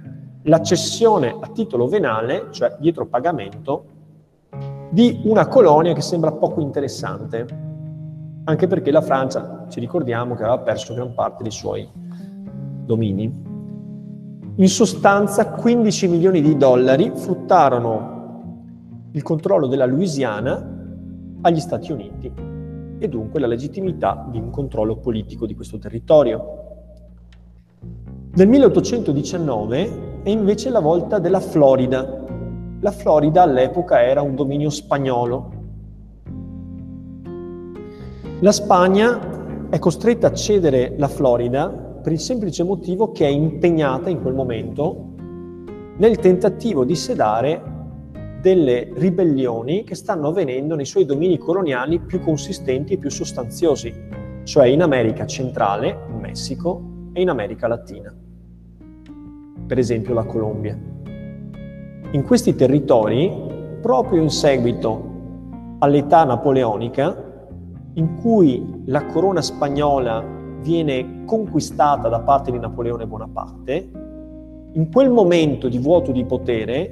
la 0.46 0.60
cessione 0.60 1.36
a 1.40 1.48
titolo 1.48 1.86
venale, 1.86 2.48
cioè 2.50 2.76
dietro 2.78 3.06
pagamento, 3.06 3.93
di 4.94 5.22
una 5.24 5.48
colonia 5.48 5.92
che 5.92 6.00
sembra 6.00 6.30
poco 6.30 6.60
interessante, 6.60 7.44
anche 8.44 8.68
perché 8.68 8.92
la 8.92 9.00
Francia, 9.00 9.66
ci 9.68 9.80
ricordiamo 9.80 10.36
che 10.36 10.44
aveva 10.44 10.60
perso 10.60 10.94
gran 10.94 11.12
parte 11.14 11.42
dei 11.42 11.50
suoi 11.50 11.90
domini. 12.84 13.42
In 14.54 14.68
sostanza 14.68 15.50
15 15.50 16.06
milioni 16.06 16.40
di 16.40 16.56
dollari 16.56 17.10
fruttarono 17.12 19.08
il 19.10 19.22
controllo 19.22 19.66
della 19.66 19.84
Louisiana 19.84 20.64
agli 21.40 21.58
Stati 21.58 21.90
Uniti 21.90 22.32
e 22.96 23.08
dunque 23.08 23.40
la 23.40 23.48
legittimità 23.48 24.28
di 24.30 24.38
un 24.38 24.50
controllo 24.50 24.98
politico 24.98 25.44
di 25.44 25.56
questo 25.56 25.76
territorio. 25.78 26.62
Nel 28.32 28.46
1819 28.46 30.22
è 30.22 30.30
invece 30.30 30.70
la 30.70 30.78
volta 30.78 31.18
della 31.18 31.40
Florida, 31.40 32.23
la 32.84 32.90
Florida 32.90 33.40
all'epoca 33.40 34.02
era 34.02 34.20
un 34.20 34.34
dominio 34.34 34.68
spagnolo. 34.68 35.52
La 38.40 38.52
Spagna 38.52 39.70
è 39.70 39.78
costretta 39.78 40.26
a 40.26 40.32
cedere 40.34 40.92
la 40.98 41.08
Florida 41.08 41.70
per 41.70 42.12
il 42.12 42.20
semplice 42.20 42.62
motivo 42.62 43.10
che 43.10 43.24
è 43.24 43.30
impegnata 43.30 44.10
in 44.10 44.20
quel 44.20 44.34
momento 44.34 45.12
nel 45.96 46.18
tentativo 46.18 46.84
di 46.84 46.94
sedare 46.94 47.72
delle 48.42 48.90
ribellioni 48.94 49.84
che 49.84 49.94
stanno 49.94 50.28
avvenendo 50.28 50.74
nei 50.74 50.84
suoi 50.84 51.06
domini 51.06 51.38
coloniali 51.38 52.00
più 52.00 52.20
consistenti 52.20 52.92
e 52.92 52.98
più 52.98 53.08
sostanziosi, 53.08 53.94
cioè 54.42 54.66
in 54.66 54.82
America 54.82 55.24
centrale, 55.24 56.00
in 56.10 56.18
Messico, 56.18 56.82
e 57.14 57.22
in 57.22 57.30
America 57.30 57.66
Latina. 57.66 58.14
Per 59.66 59.78
esempio 59.78 60.12
la 60.12 60.24
Colombia. 60.24 60.93
In 62.14 62.22
questi 62.22 62.54
territori, 62.54 63.28
proprio 63.82 64.22
in 64.22 64.30
seguito 64.30 65.10
all'età 65.80 66.22
napoleonica, 66.22 67.12
in 67.94 68.14
cui 68.20 68.82
la 68.86 69.04
corona 69.06 69.42
spagnola 69.42 70.24
viene 70.60 71.24
conquistata 71.24 72.08
da 72.08 72.20
parte 72.20 72.52
di 72.52 72.60
Napoleone 72.60 73.08
Bonaparte, 73.08 73.90
in 74.74 74.92
quel 74.92 75.10
momento 75.10 75.66
di 75.66 75.78
vuoto 75.78 76.12
di 76.12 76.24
potere, 76.24 76.88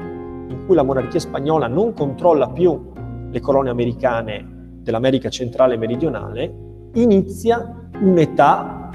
in 0.48 0.64
cui 0.66 0.74
la 0.74 0.82
monarchia 0.82 1.20
spagnola 1.20 1.68
non 1.68 1.92
controlla 1.92 2.48
più 2.48 2.90
le 3.30 3.40
colonie 3.40 3.70
americane 3.70 4.80
dell'America 4.82 5.28
centrale 5.28 5.74
e 5.74 5.78
meridionale, 5.78 6.52
inizia 6.94 7.90
un'età 8.00 8.90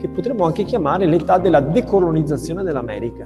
che 0.00 0.08
potremmo 0.08 0.44
anche 0.46 0.64
chiamare 0.64 1.06
l'età 1.06 1.38
della 1.38 1.60
decolonizzazione 1.60 2.64
dell'America, 2.64 3.24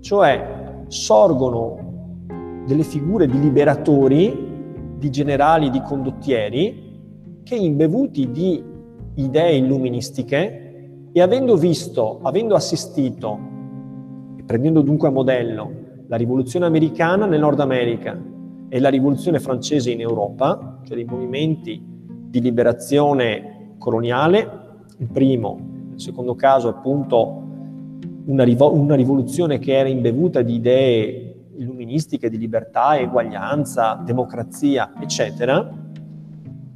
cioè 0.00 0.53
sorgono 0.94 2.62
delle 2.66 2.84
figure 2.84 3.26
di 3.26 3.40
liberatori, 3.40 4.52
di 4.96 5.10
generali, 5.10 5.70
di 5.70 5.82
condottieri, 5.82 7.42
che 7.42 7.56
imbevuti 7.56 8.30
di 8.30 8.62
idee 9.16 9.56
illuministiche 9.56 11.08
e 11.12 11.20
avendo 11.20 11.56
visto, 11.56 12.20
avendo 12.22 12.54
assistito, 12.54 13.38
e 14.36 14.44
prendendo 14.44 14.82
dunque 14.82 15.08
a 15.08 15.10
modello 15.10 15.82
la 16.06 16.16
rivoluzione 16.16 16.66
americana 16.66 17.26
nel 17.26 17.40
Nord 17.40 17.60
America 17.60 18.18
e 18.68 18.80
la 18.80 18.88
rivoluzione 18.88 19.40
francese 19.40 19.90
in 19.90 20.00
Europa, 20.00 20.80
cioè 20.84 20.96
dei 20.96 21.04
movimenti 21.04 21.82
di 21.84 22.40
liberazione 22.40 23.74
coloniale, 23.78 24.62
il 24.98 25.08
primo, 25.08 25.58
nel 25.90 26.00
secondo 26.00 26.34
caso 26.34 26.68
appunto 26.68 27.43
una, 28.26 28.44
rivo- 28.44 28.72
una 28.72 28.94
rivoluzione 28.94 29.58
che 29.58 29.76
era 29.76 29.88
imbevuta 29.88 30.42
di 30.42 30.54
idee 30.54 31.34
illuministiche 31.56 32.30
di 32.30 32.38
libertà, 32.38 32.98
eguaglianza, 32.98 34.02
democrazia, 34.04 34.92
eccetera, 35.00 35.70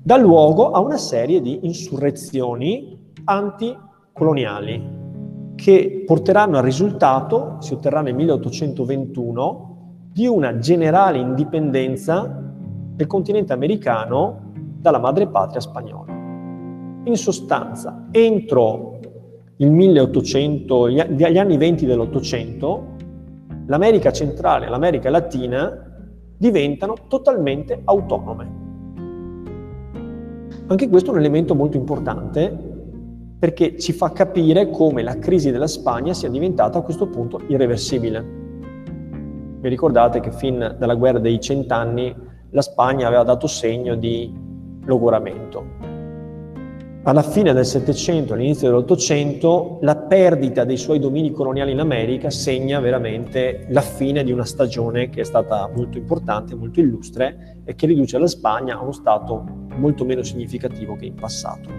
dà 0.02 0.16
luogo 0.16 0.70
a 0.70 0.80
una 0.80 0.96
serie 0.96 1.40
di 1.40 1.60
insurrezioni 1.62 2.96
anticoloniali 3.24 4.96
che 5.54 6.04
porteranno 6.06 6.58
al 6.58 6.62
risultato, 6.62 7.56
si 7.60 7.74
otterrà 7.74 8.00
nel 8.00 8.14
1821, 8.14 9.66
di 10.12 10.26
una 10.26 10.58
generale 10.58 11.18
indipendenza 11.18 12.42
del 12.94 13.06
continente 13.06 13.52
americano 13.52 14.52
dalla 14.80 14.98
madrepatria 14.98 15.60
spagnola. 15.60 16.12
In 17.04 17.16
sostanza, 17.16 18.06
entro 18.10 18.97
il 19.60 19.70
1800, 19.70 20.88
gli 20.88 21.38
anni 21.38 21.56
20 21.56 21.84
dell'Ottocento, 21.84 22.94
l'America 23.66 24.12
centrale 24.12 24.66
e 24.66 24.68
l'America 24.68 25.10
latina 25.10 25.84
diventano 26.36 26.94
totalmente 27.08 27.80
autonome. 27.84 28.66
Anche 30.68 30.88
questo 30.88 31.10
è 31.10 31.12
un 31.12 31.18
elemento 31.18 31.56
molto 31.56 31.76
importante 31.76 32.66
perché 33.38 33.78
ci 33.78 33.92
fa 33.92 34.12
capire 34.12 34.70
come 34.70 35.02
la 35.02 35.18
crisi 35.18 35.50
della 35.50 35.66
Spagna 35.66 36.12
sia 36.12 36.28
diventata 36.28 36.78
a 36.78 36.82
questo 36.82 37.08
punto 37.08 37.40
irreversibile. 37.48 38.36
Vi 39.60 39.68
ricordate 39.68 40.20
che 40.20 40.30
fin 40.30 40.76
dalla 40.78 40.94
guerra 40.94 41.18
dei 41.18 41.40
cent'anni 41.40 42.14
la 42.50 42.62
Spagna 42.62 43.08
aveva 43.08 43.24
dato 43.24 43.48
segno 43.48 43.96
di 43.96 44.32
logoramento 44.84 45.87
alla 47.08 47.22
fine 47.22 47.54
del 47.54 47.64
Settecento, 47.64 48.34
all'inizio 48.34 48.68
dell'Ottocento, 48.68 49.78
la 49.80 49.96
perdita 49.96 50.64
dei 50.64 50.76
suoi 50.76 50.98
domini 50.98 51.30
coloniali 51.30 51.72
in 51.72 51.80
America 51.80 52.28
segna 52.28 52.80
veramente 52.80 53.64
la 53.70 53.80
fine 53.80 54.22
di 54.22 54.30
una 54.30 54.44
stagione 54.44 55.08
che 55.08 55.22
è 55.22 55.24
stata 55.24 55.70
molto 55.74 55.96
importante, 55.96 56.54
molto 56.54 56.80
illustre 56.80 57.62
e 57.64 57.74
che 57.74 57.86
riduce 57.86 58.18
la 58.18 58.26
Spagna 58.26 58.76
a 58.76 58.82
uno 58.82 58.92
stato 58.92 59.42
molto 59.76 60.04
meno 60.04 60.22
significativo 60.22 60.96
che 60.96 61.06
in 61.06 61.14
passato. 61.14 61.70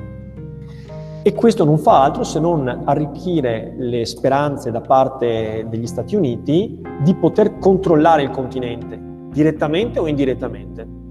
E 1.21 1.33
questo 1.33 1.63
non 1.63 1.77
fa 1.77 2.05
altro 2.05 2.23
se 2.23 2.39
non 2.39 2.67
arricchire 2.85 3.75
le 3.77 4.05
speranze 4.07 4.71
da 4.71 4.81
parte 4.81 5.67
degli 5.69 5.85
Stati 5.85 6.15
Uniti 6.15 6.81
di 7.03 7.13
poter 7.13 7.59
controllare 7.59 8.23
il 8.23 8.31
continente, 8.31 8.99
direttamente 9.31 9.99
o 9.99 10.07
indirettamente. 10.07 11.08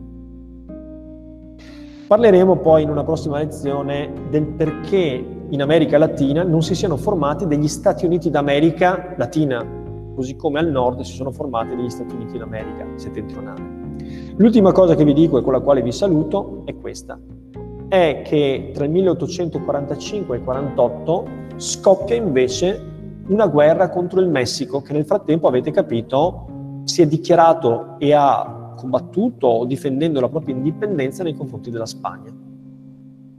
Parleremo 2.08 2.56
poi 2.56 2.84
in 2.84 2.88
una 2.88 3.04
prossima 3.04 3.36
lezione 3.36 4.10
del 4.30 4.46
perché 4.46 5.22
in 5.50 5.60
America 5.60 5.98
Latina 5.98 6.42
non 6.42 6.62
si 6.62 6.74
siano 6.74 6.96
formati 6.96 7.46
degli 7.46 7.68
Stati 7.68 8.06
Uniti 8.06 8.30
d'America 8.30 9.12
Latina, 9.18 9.62
così 10.14 10.34
come 10.34 10.58
al 10.58 10.70
nord 10.70 11.02
si 11.02 11.12
sono 11.12 11.30
formati 11.30 11.76
degli 11.76 11.90
Stati 11.90 12.14
Uniti 12.14 12.38
d'America 12.38 12.86
settentrionale. 12.94 13.60
L'ultima 14.36 14.72
cosa 14.72 14.94
che 14.94 15.04
vi 15.04 15.12
dico 15.12 15.36
e 15.36 15.42
con 15.42 15.52
la 15.52 15.60
quale 15.60 15.82
vi 15.82 15.92
saluto 15.92 16.62
è 16.64 16.74
questa, 16.76 17.20
è 17.88 18.22
che 18.24 18.70
tra 18.72 18.86
il 18.86 18.90
1845 18.90 20.34
e 20.34 20.38
il 20.38 20.44
1848 20.46 21.24
scoppia 21.56 22.16
invece 22.16 22.82
una 23.26 23.48
guerra 23.48 23.90
contro 23.90 24.20
il 24.20 24.30
Messico 24.30 24.80
che 24.80 24.94
nel 24.94 25.04
frattempo 25.04 25.46
avete 25.46 25.70
capito 25.70 26.46
si 26.84 27.02
è 27.02 27.06
dichiarato 27.06 27.96
e 27.98 28.14
ha 28.14 28.57
combattuto 28.78 29.64
difendendo 29.66 30.20
la 30.20 30.28
propria 30.28 30.54
indipendenza 30.54 31.22
nei 31.22 31.34
confronti 31.34 31.70
della 31.70 31.86
Spagna. 31.86 32.32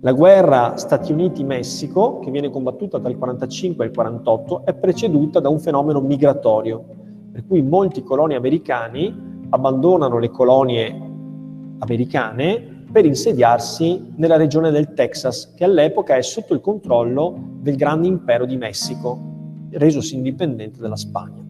La 0.01 0.11
guerra 0.13 0.77
Stati 0.77 1.11
Uniti-Messico, 1.11 2.19
che 2.19 2.31
viene 2.31 2.49
combattuta 2.49 2.99
tra 2.99 3.09
il 3.09 3.17
45 3.17 3.83
e 3.83 3.87
il 3.87 3.93
48, 3.93 4.65
è 4.65 4.73
preceduta 4.73 5.39
da 5.39 5.49
un 5.49 5.59
fenomeno 5.59 5.99
migratorio, 5.99 6.83
per 7.31 7.45
cui 7.45 7.61
molti 7.61 8.03
coloni 8.03 8.35
americani 8.35 9.13
abbandonano 9.49 10.17
le 10.17 10.29
colonie 10.29 11.07
americane 11.79 12.85
per 12.91 13.05
insediarsi 13.05 14.13
nella 14.15 14.37
regione 14.37 14.71
del 14.71 14.93
Texas, 14.93 15.53
che 15.53 15.63
all'epoca 15.63 16.15
è 16.15 16.21
sotto 16.21 16.53
il 16.53 16.61
controllo 16.61 17.35
del 17.59 17.75
grande 17.75 18.07
impero 18.07 18.45
di 18.45 18.57
Messico, 18.57 19.19
resosi 19.71 20.15
indipendente 20.15 20.79
dalla 20.79 20.95
Spagna. 20.95 21.48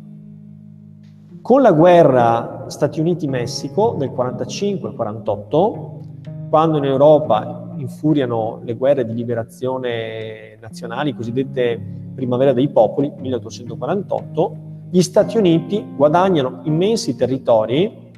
Con 1.41 1.61
la 1.61 1.71
guerra 1.71 2.65
Stati 2.67 2.99
Uniti-Messico 2.99 3.95
del 3.97 4.09
45-48, 4.09 6.49
quando 6.49 6.77
in 6.77 6.83
Europa 6.83 7.71
infuriano 7.77 8.59
le 8.63 8.75
guerre 8.75 9.05
di 9.05 9.13
liberazione 9.13 10.57
nazionali, 10.59 11.15
cosiddette 11.15 11.81
primavera 12.13 12.51
dei 12.51 12.67
popoli, 12.69 13.13
1848, 13.17 14.57
gli 14.91 15.01
Stati 15.01 15.37
Uniti 15.37 15.93
guadagnano 15.95 16.59
immensi 16.63 17.15
territori, 17.15 18.11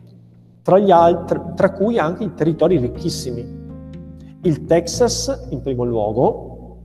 tra, 0.63 0.77
altri, 0.77 1.39
tra 1.55 1.71
cui 1.73 1.99
anche 1.99 2.23
i 2.23 2.33
territori 2.33 2.77
ricchissimi. 2.77 3.59
Il 4.41 4.65
Texas 4.65 5.47
in 5.51 5.61
primo 5.61 5.83
luogo 5.83 6.77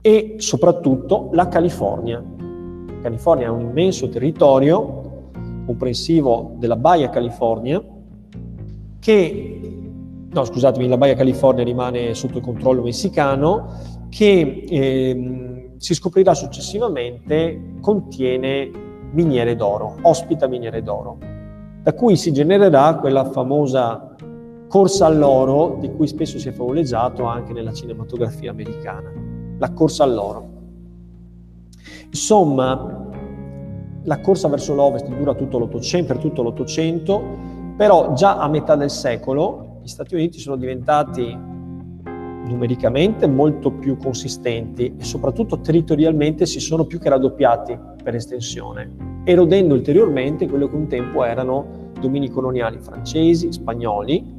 e 0.00 0.34
soprattutto 0.38 1.28
la 1.32 1.46
California. 1.46 2.18
La 2.18 3.02
California 3.02 3.46
è 3.46 3.50
un 3.50 3.60
immenso 3.60 4.08
territorio 4.08 4.99
comprensivo 5.70 6.56
della 6.58 6.76
Baia 6.76 7.10
California 7.10 7.80
che 8.98 9.60
no 10.32 10.44
scusatemi, 10.44 10.88
la 10.88 10.96
Baia 10.96 11.14
California 11.14 11.64
rimane 11.64 12.14
sotto 12.14 12.38
il 12.38 12.44
controllo 12.44 12.82
messicano, 12.82 13.72
che 14.08 14.64
eh, 14.68 15.70
si 15.76 15.94
scoprirà 15.94 16.34
successivamente 16.34 17.76
contiene 17.80 18.70
miniere 19.12 19.56
d'oro, 19.56 19.96
ospita 20.02 20.46
miniere 20.46 20.82
d'oro, 20.82 21.18
da 21.82 21.92
cui 21.94 22.16
si 22.16 22.32
genererà 22.32 22.96
quella 22.96 23.24
famosa 23.24 24.14
corsa 24.68 25.06
all'oro 25.06 25.78
di 25.80 25.90
cui 25.90 26.06
spesso 26.06 26.38
si 26.38 26.48
è 26.48 26.52
favoleggiato 26.52 27.24
anche 27.24 27.52
nella 27.52 27.72
cinematografia 27.72 28.50
americana, 28.50 29.10
la 29.58 29.72
corsa 29.72 30.04
all'oro. 30.04 30.48
Insomma, 32.06 33.09
la 34.10 34.18
corsa 34.18 34.48
verso 34.48 34.74
l'ovest 34.74 35.06
dura 35.06 35.34
tutto 35.34 35.60
l'Ottocento, 35.60 36.12
per 36.12 36.20
tutto 36.20 36.42
l'Ottocento, 36.42 37.22
però 37.76 38.12
già 38.12 38.38
a 38.38 38.48
metà 38.48 38.74
del 38.74 38.90
secolo 38.90 39.78
gli 39.82 39.86
Stati 39.86 40.16
Uniti 40.16 40.40
sono 40.40 40.56
diventati 40.56 41.38
numericamente 42.44 43.28
molto 43.28 43.70
più 43.70 43.96
consistenti 43.96 44.96
e 44.98 45.04
soprattutto 45.04 45.60
territorialmente 45.60 46.44
si 46.44 46.58
sono 46.58 46.86
più 46.86 46.98
che 46.98 47.08
raddoppiati 47.08 47.78
per 48.02 48.16
estensione, 48.16 49.22
erodendo 49.22 49.74
ulteriormente 49.74 50.48
quello 50.48 50.68
che 50.68 50.74
un 50.74 50.88
tempo 50.88 51.22
erano 51.22 51.92
domini 52.00 52.30
coloniali 52.30 52.80
francesi, 52.80 53.52
spagnoli 53.52 54.38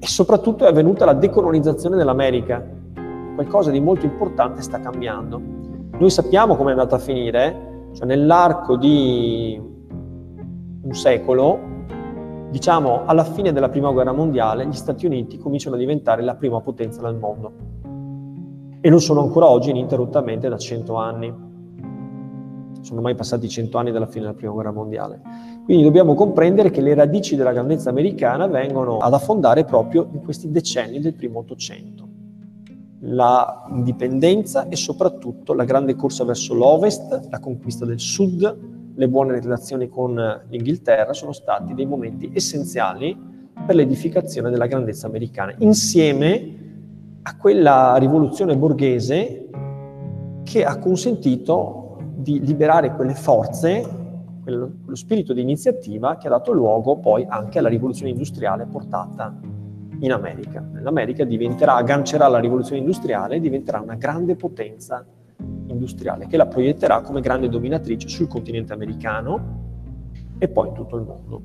e 0.00 0.06
soprattutto 0.08 0.64
è 0.64 0.68
avvenuta 0.70 1.04
la 1.04 1.14
decolonizzazione 1.14 1.94
dell'America. 1.96 2.66
Qualcosa 3.36 3.70
di 3.70 3.78
molto 3.78 4.06
importante 4.06 4.60
sta 4.60 4.80
cambiando. 4.80 5.40
Noi 5.96 6.10
sappiamo 6.10 6.56
come 6.56 6.70
è 6.70 6.72
andata 6.72 6.96
a 6.96 6.98
finire, 6.98 7.73
cioè 7.94 8.06
nell'arco 8.06 8.76
di 8.76 9.60
un 10.82 10.92
secolo 10.92 11.72
Diciamo, 12.54 13.04
alla 13.04 13.24
fine 13.24 13.52
della 13.52 13.68
Prima 13.68 13.90
Guerra 13.90 14.12
Mondiale 14.12 14.64
gli 14.64 14.74
Stati 14.74 15.06
Uniti 15.06 15.38
cominciano 15.38 15.74
a 15.74 15.78
diventare 15.78 16.22
la 16.22 16.36
prima 16.36 16.60
potenza 16.60 17.02
del 17.02 17.16
mondo 17.16 17.52
e 18.80 18.88
lo 18.90 19.00
sono 19.00 19.22
ancora 19.22 19.48
oggi 19.48 19.70
ininterrottamente 19.70 20.48
da 20.48 20.56
100 20.56 20.94
anni. 20.94 21.34
Sono 22.80 23.00
mai 23.00 23.16
passati 23.16 23.48
100 23.48 23.76
anni 23.76 23.90
dalla 23.90 24.06
fine 24.06 24.26
della 24.26 24.34
Prima 24.34 24.52
Guerra 24.52 24.70
Mondiale. 24.70 25.20
Quindi 25.64 25.82
dobbiamo 25.82 26.14
comprendere 26.14 26.70
che 26.70 26.80
le 26.80 26.94
radici 26.94 27.34
della 27.34 27.52
grandezza 27.52 27.90
americana 27.90 28.46
vengono 28.46 28.98
ad 28.98 29.14
affondare 29.14 29.64
proprio 29.64 30.06
in 30.12 30.22
questi 30.22 30.50
decenni 30.52 31.00
del 31.00 31.14
primo 31.14 31.40
Ottocento. 31.40 32.03
La 33.06 33.66
indipendenza 33.70 34.68
e 34.68 34.76
soprattutto 34.76 35.52
la 35.52 35.64
grande 35.64 35.94
corsa 35.94 36.24
verso 36.24 36.54
l'ovest, 36.54 37.28
la 37.28 37.38
conquista 37.38 37.84
del 37.84 38.00
sud, 38.00 38.58
le 38.94 39.08
buone 39.08 39.38
relazioni 39.40 39.88
con 39.88 40.14
l'Inghilterra 40.48 41.12
sono 41.12 41.32
stati 41.32 41.74
dei 41.74 41.84
momenti 41.84 42.30
essenziali 42.32 43.14
per 43.66 43.74
l'edificazione 43.74 44.48
della 44.48 44.66
grandezza 44.66 45.06
americana, 45.06 45.54
insieme 45.58 46.62
a 47.22 47.36
quella 47.36 47.96
rivoluzione 47.96 48.56
borghese 48.56 49.48
che 50.42 50.64
ha 50.64 50.78
consentito 50.78 51.98
di 52.16 52.40
liberare 52.40 52.94
quelle 52.94 53.14
forze, 53.14 53.86
quello, 54.42 54.76
quello 54.80 54.96
spirito 54.96 55.34
di 55.34 55.42
iniziativa 55.42 56.16
che 56.16 56.26
ha 56.26 56.30
dato 56.30 56.52
luogo 56.52 56.96
poi 56.96 57.26
anche 57.28 57.58
alla 57.58 57.68
rivoluzione 57.68 58.12
industriale 58.12 58.64
portata 58.64 59.52
in 60.00 60.12
America. 60.12 60.64
L'America 60.80 61.24
diventerà, 61.24 61.74
aggancerà 61.74 62.28
la 62.28 62.38
rivoluzione 62.38 62.80
industriale 62.80 63.36
e 63.36 63.40
diventerà 63.40 63.80
una 63.80 63.94
grande 63.94 64.36
potenza 64.36 65.04
industriale 65.66 66.26
che 66.26 66.36
la 66.36 66.46
proietterà 66.46 67.00
come 67.00 67.20
grande 67.20 67.48
dominatrice 67.48 68.08
sul 68.08 68.28
continente 68.28 68.72
americano 68.72 69.62
e 70.38 70.48
poi 70.48 70.68
in 70.68 70.74
tutto 70.74 70.96
il 70.96 71.02
mondo. 71.02 71.42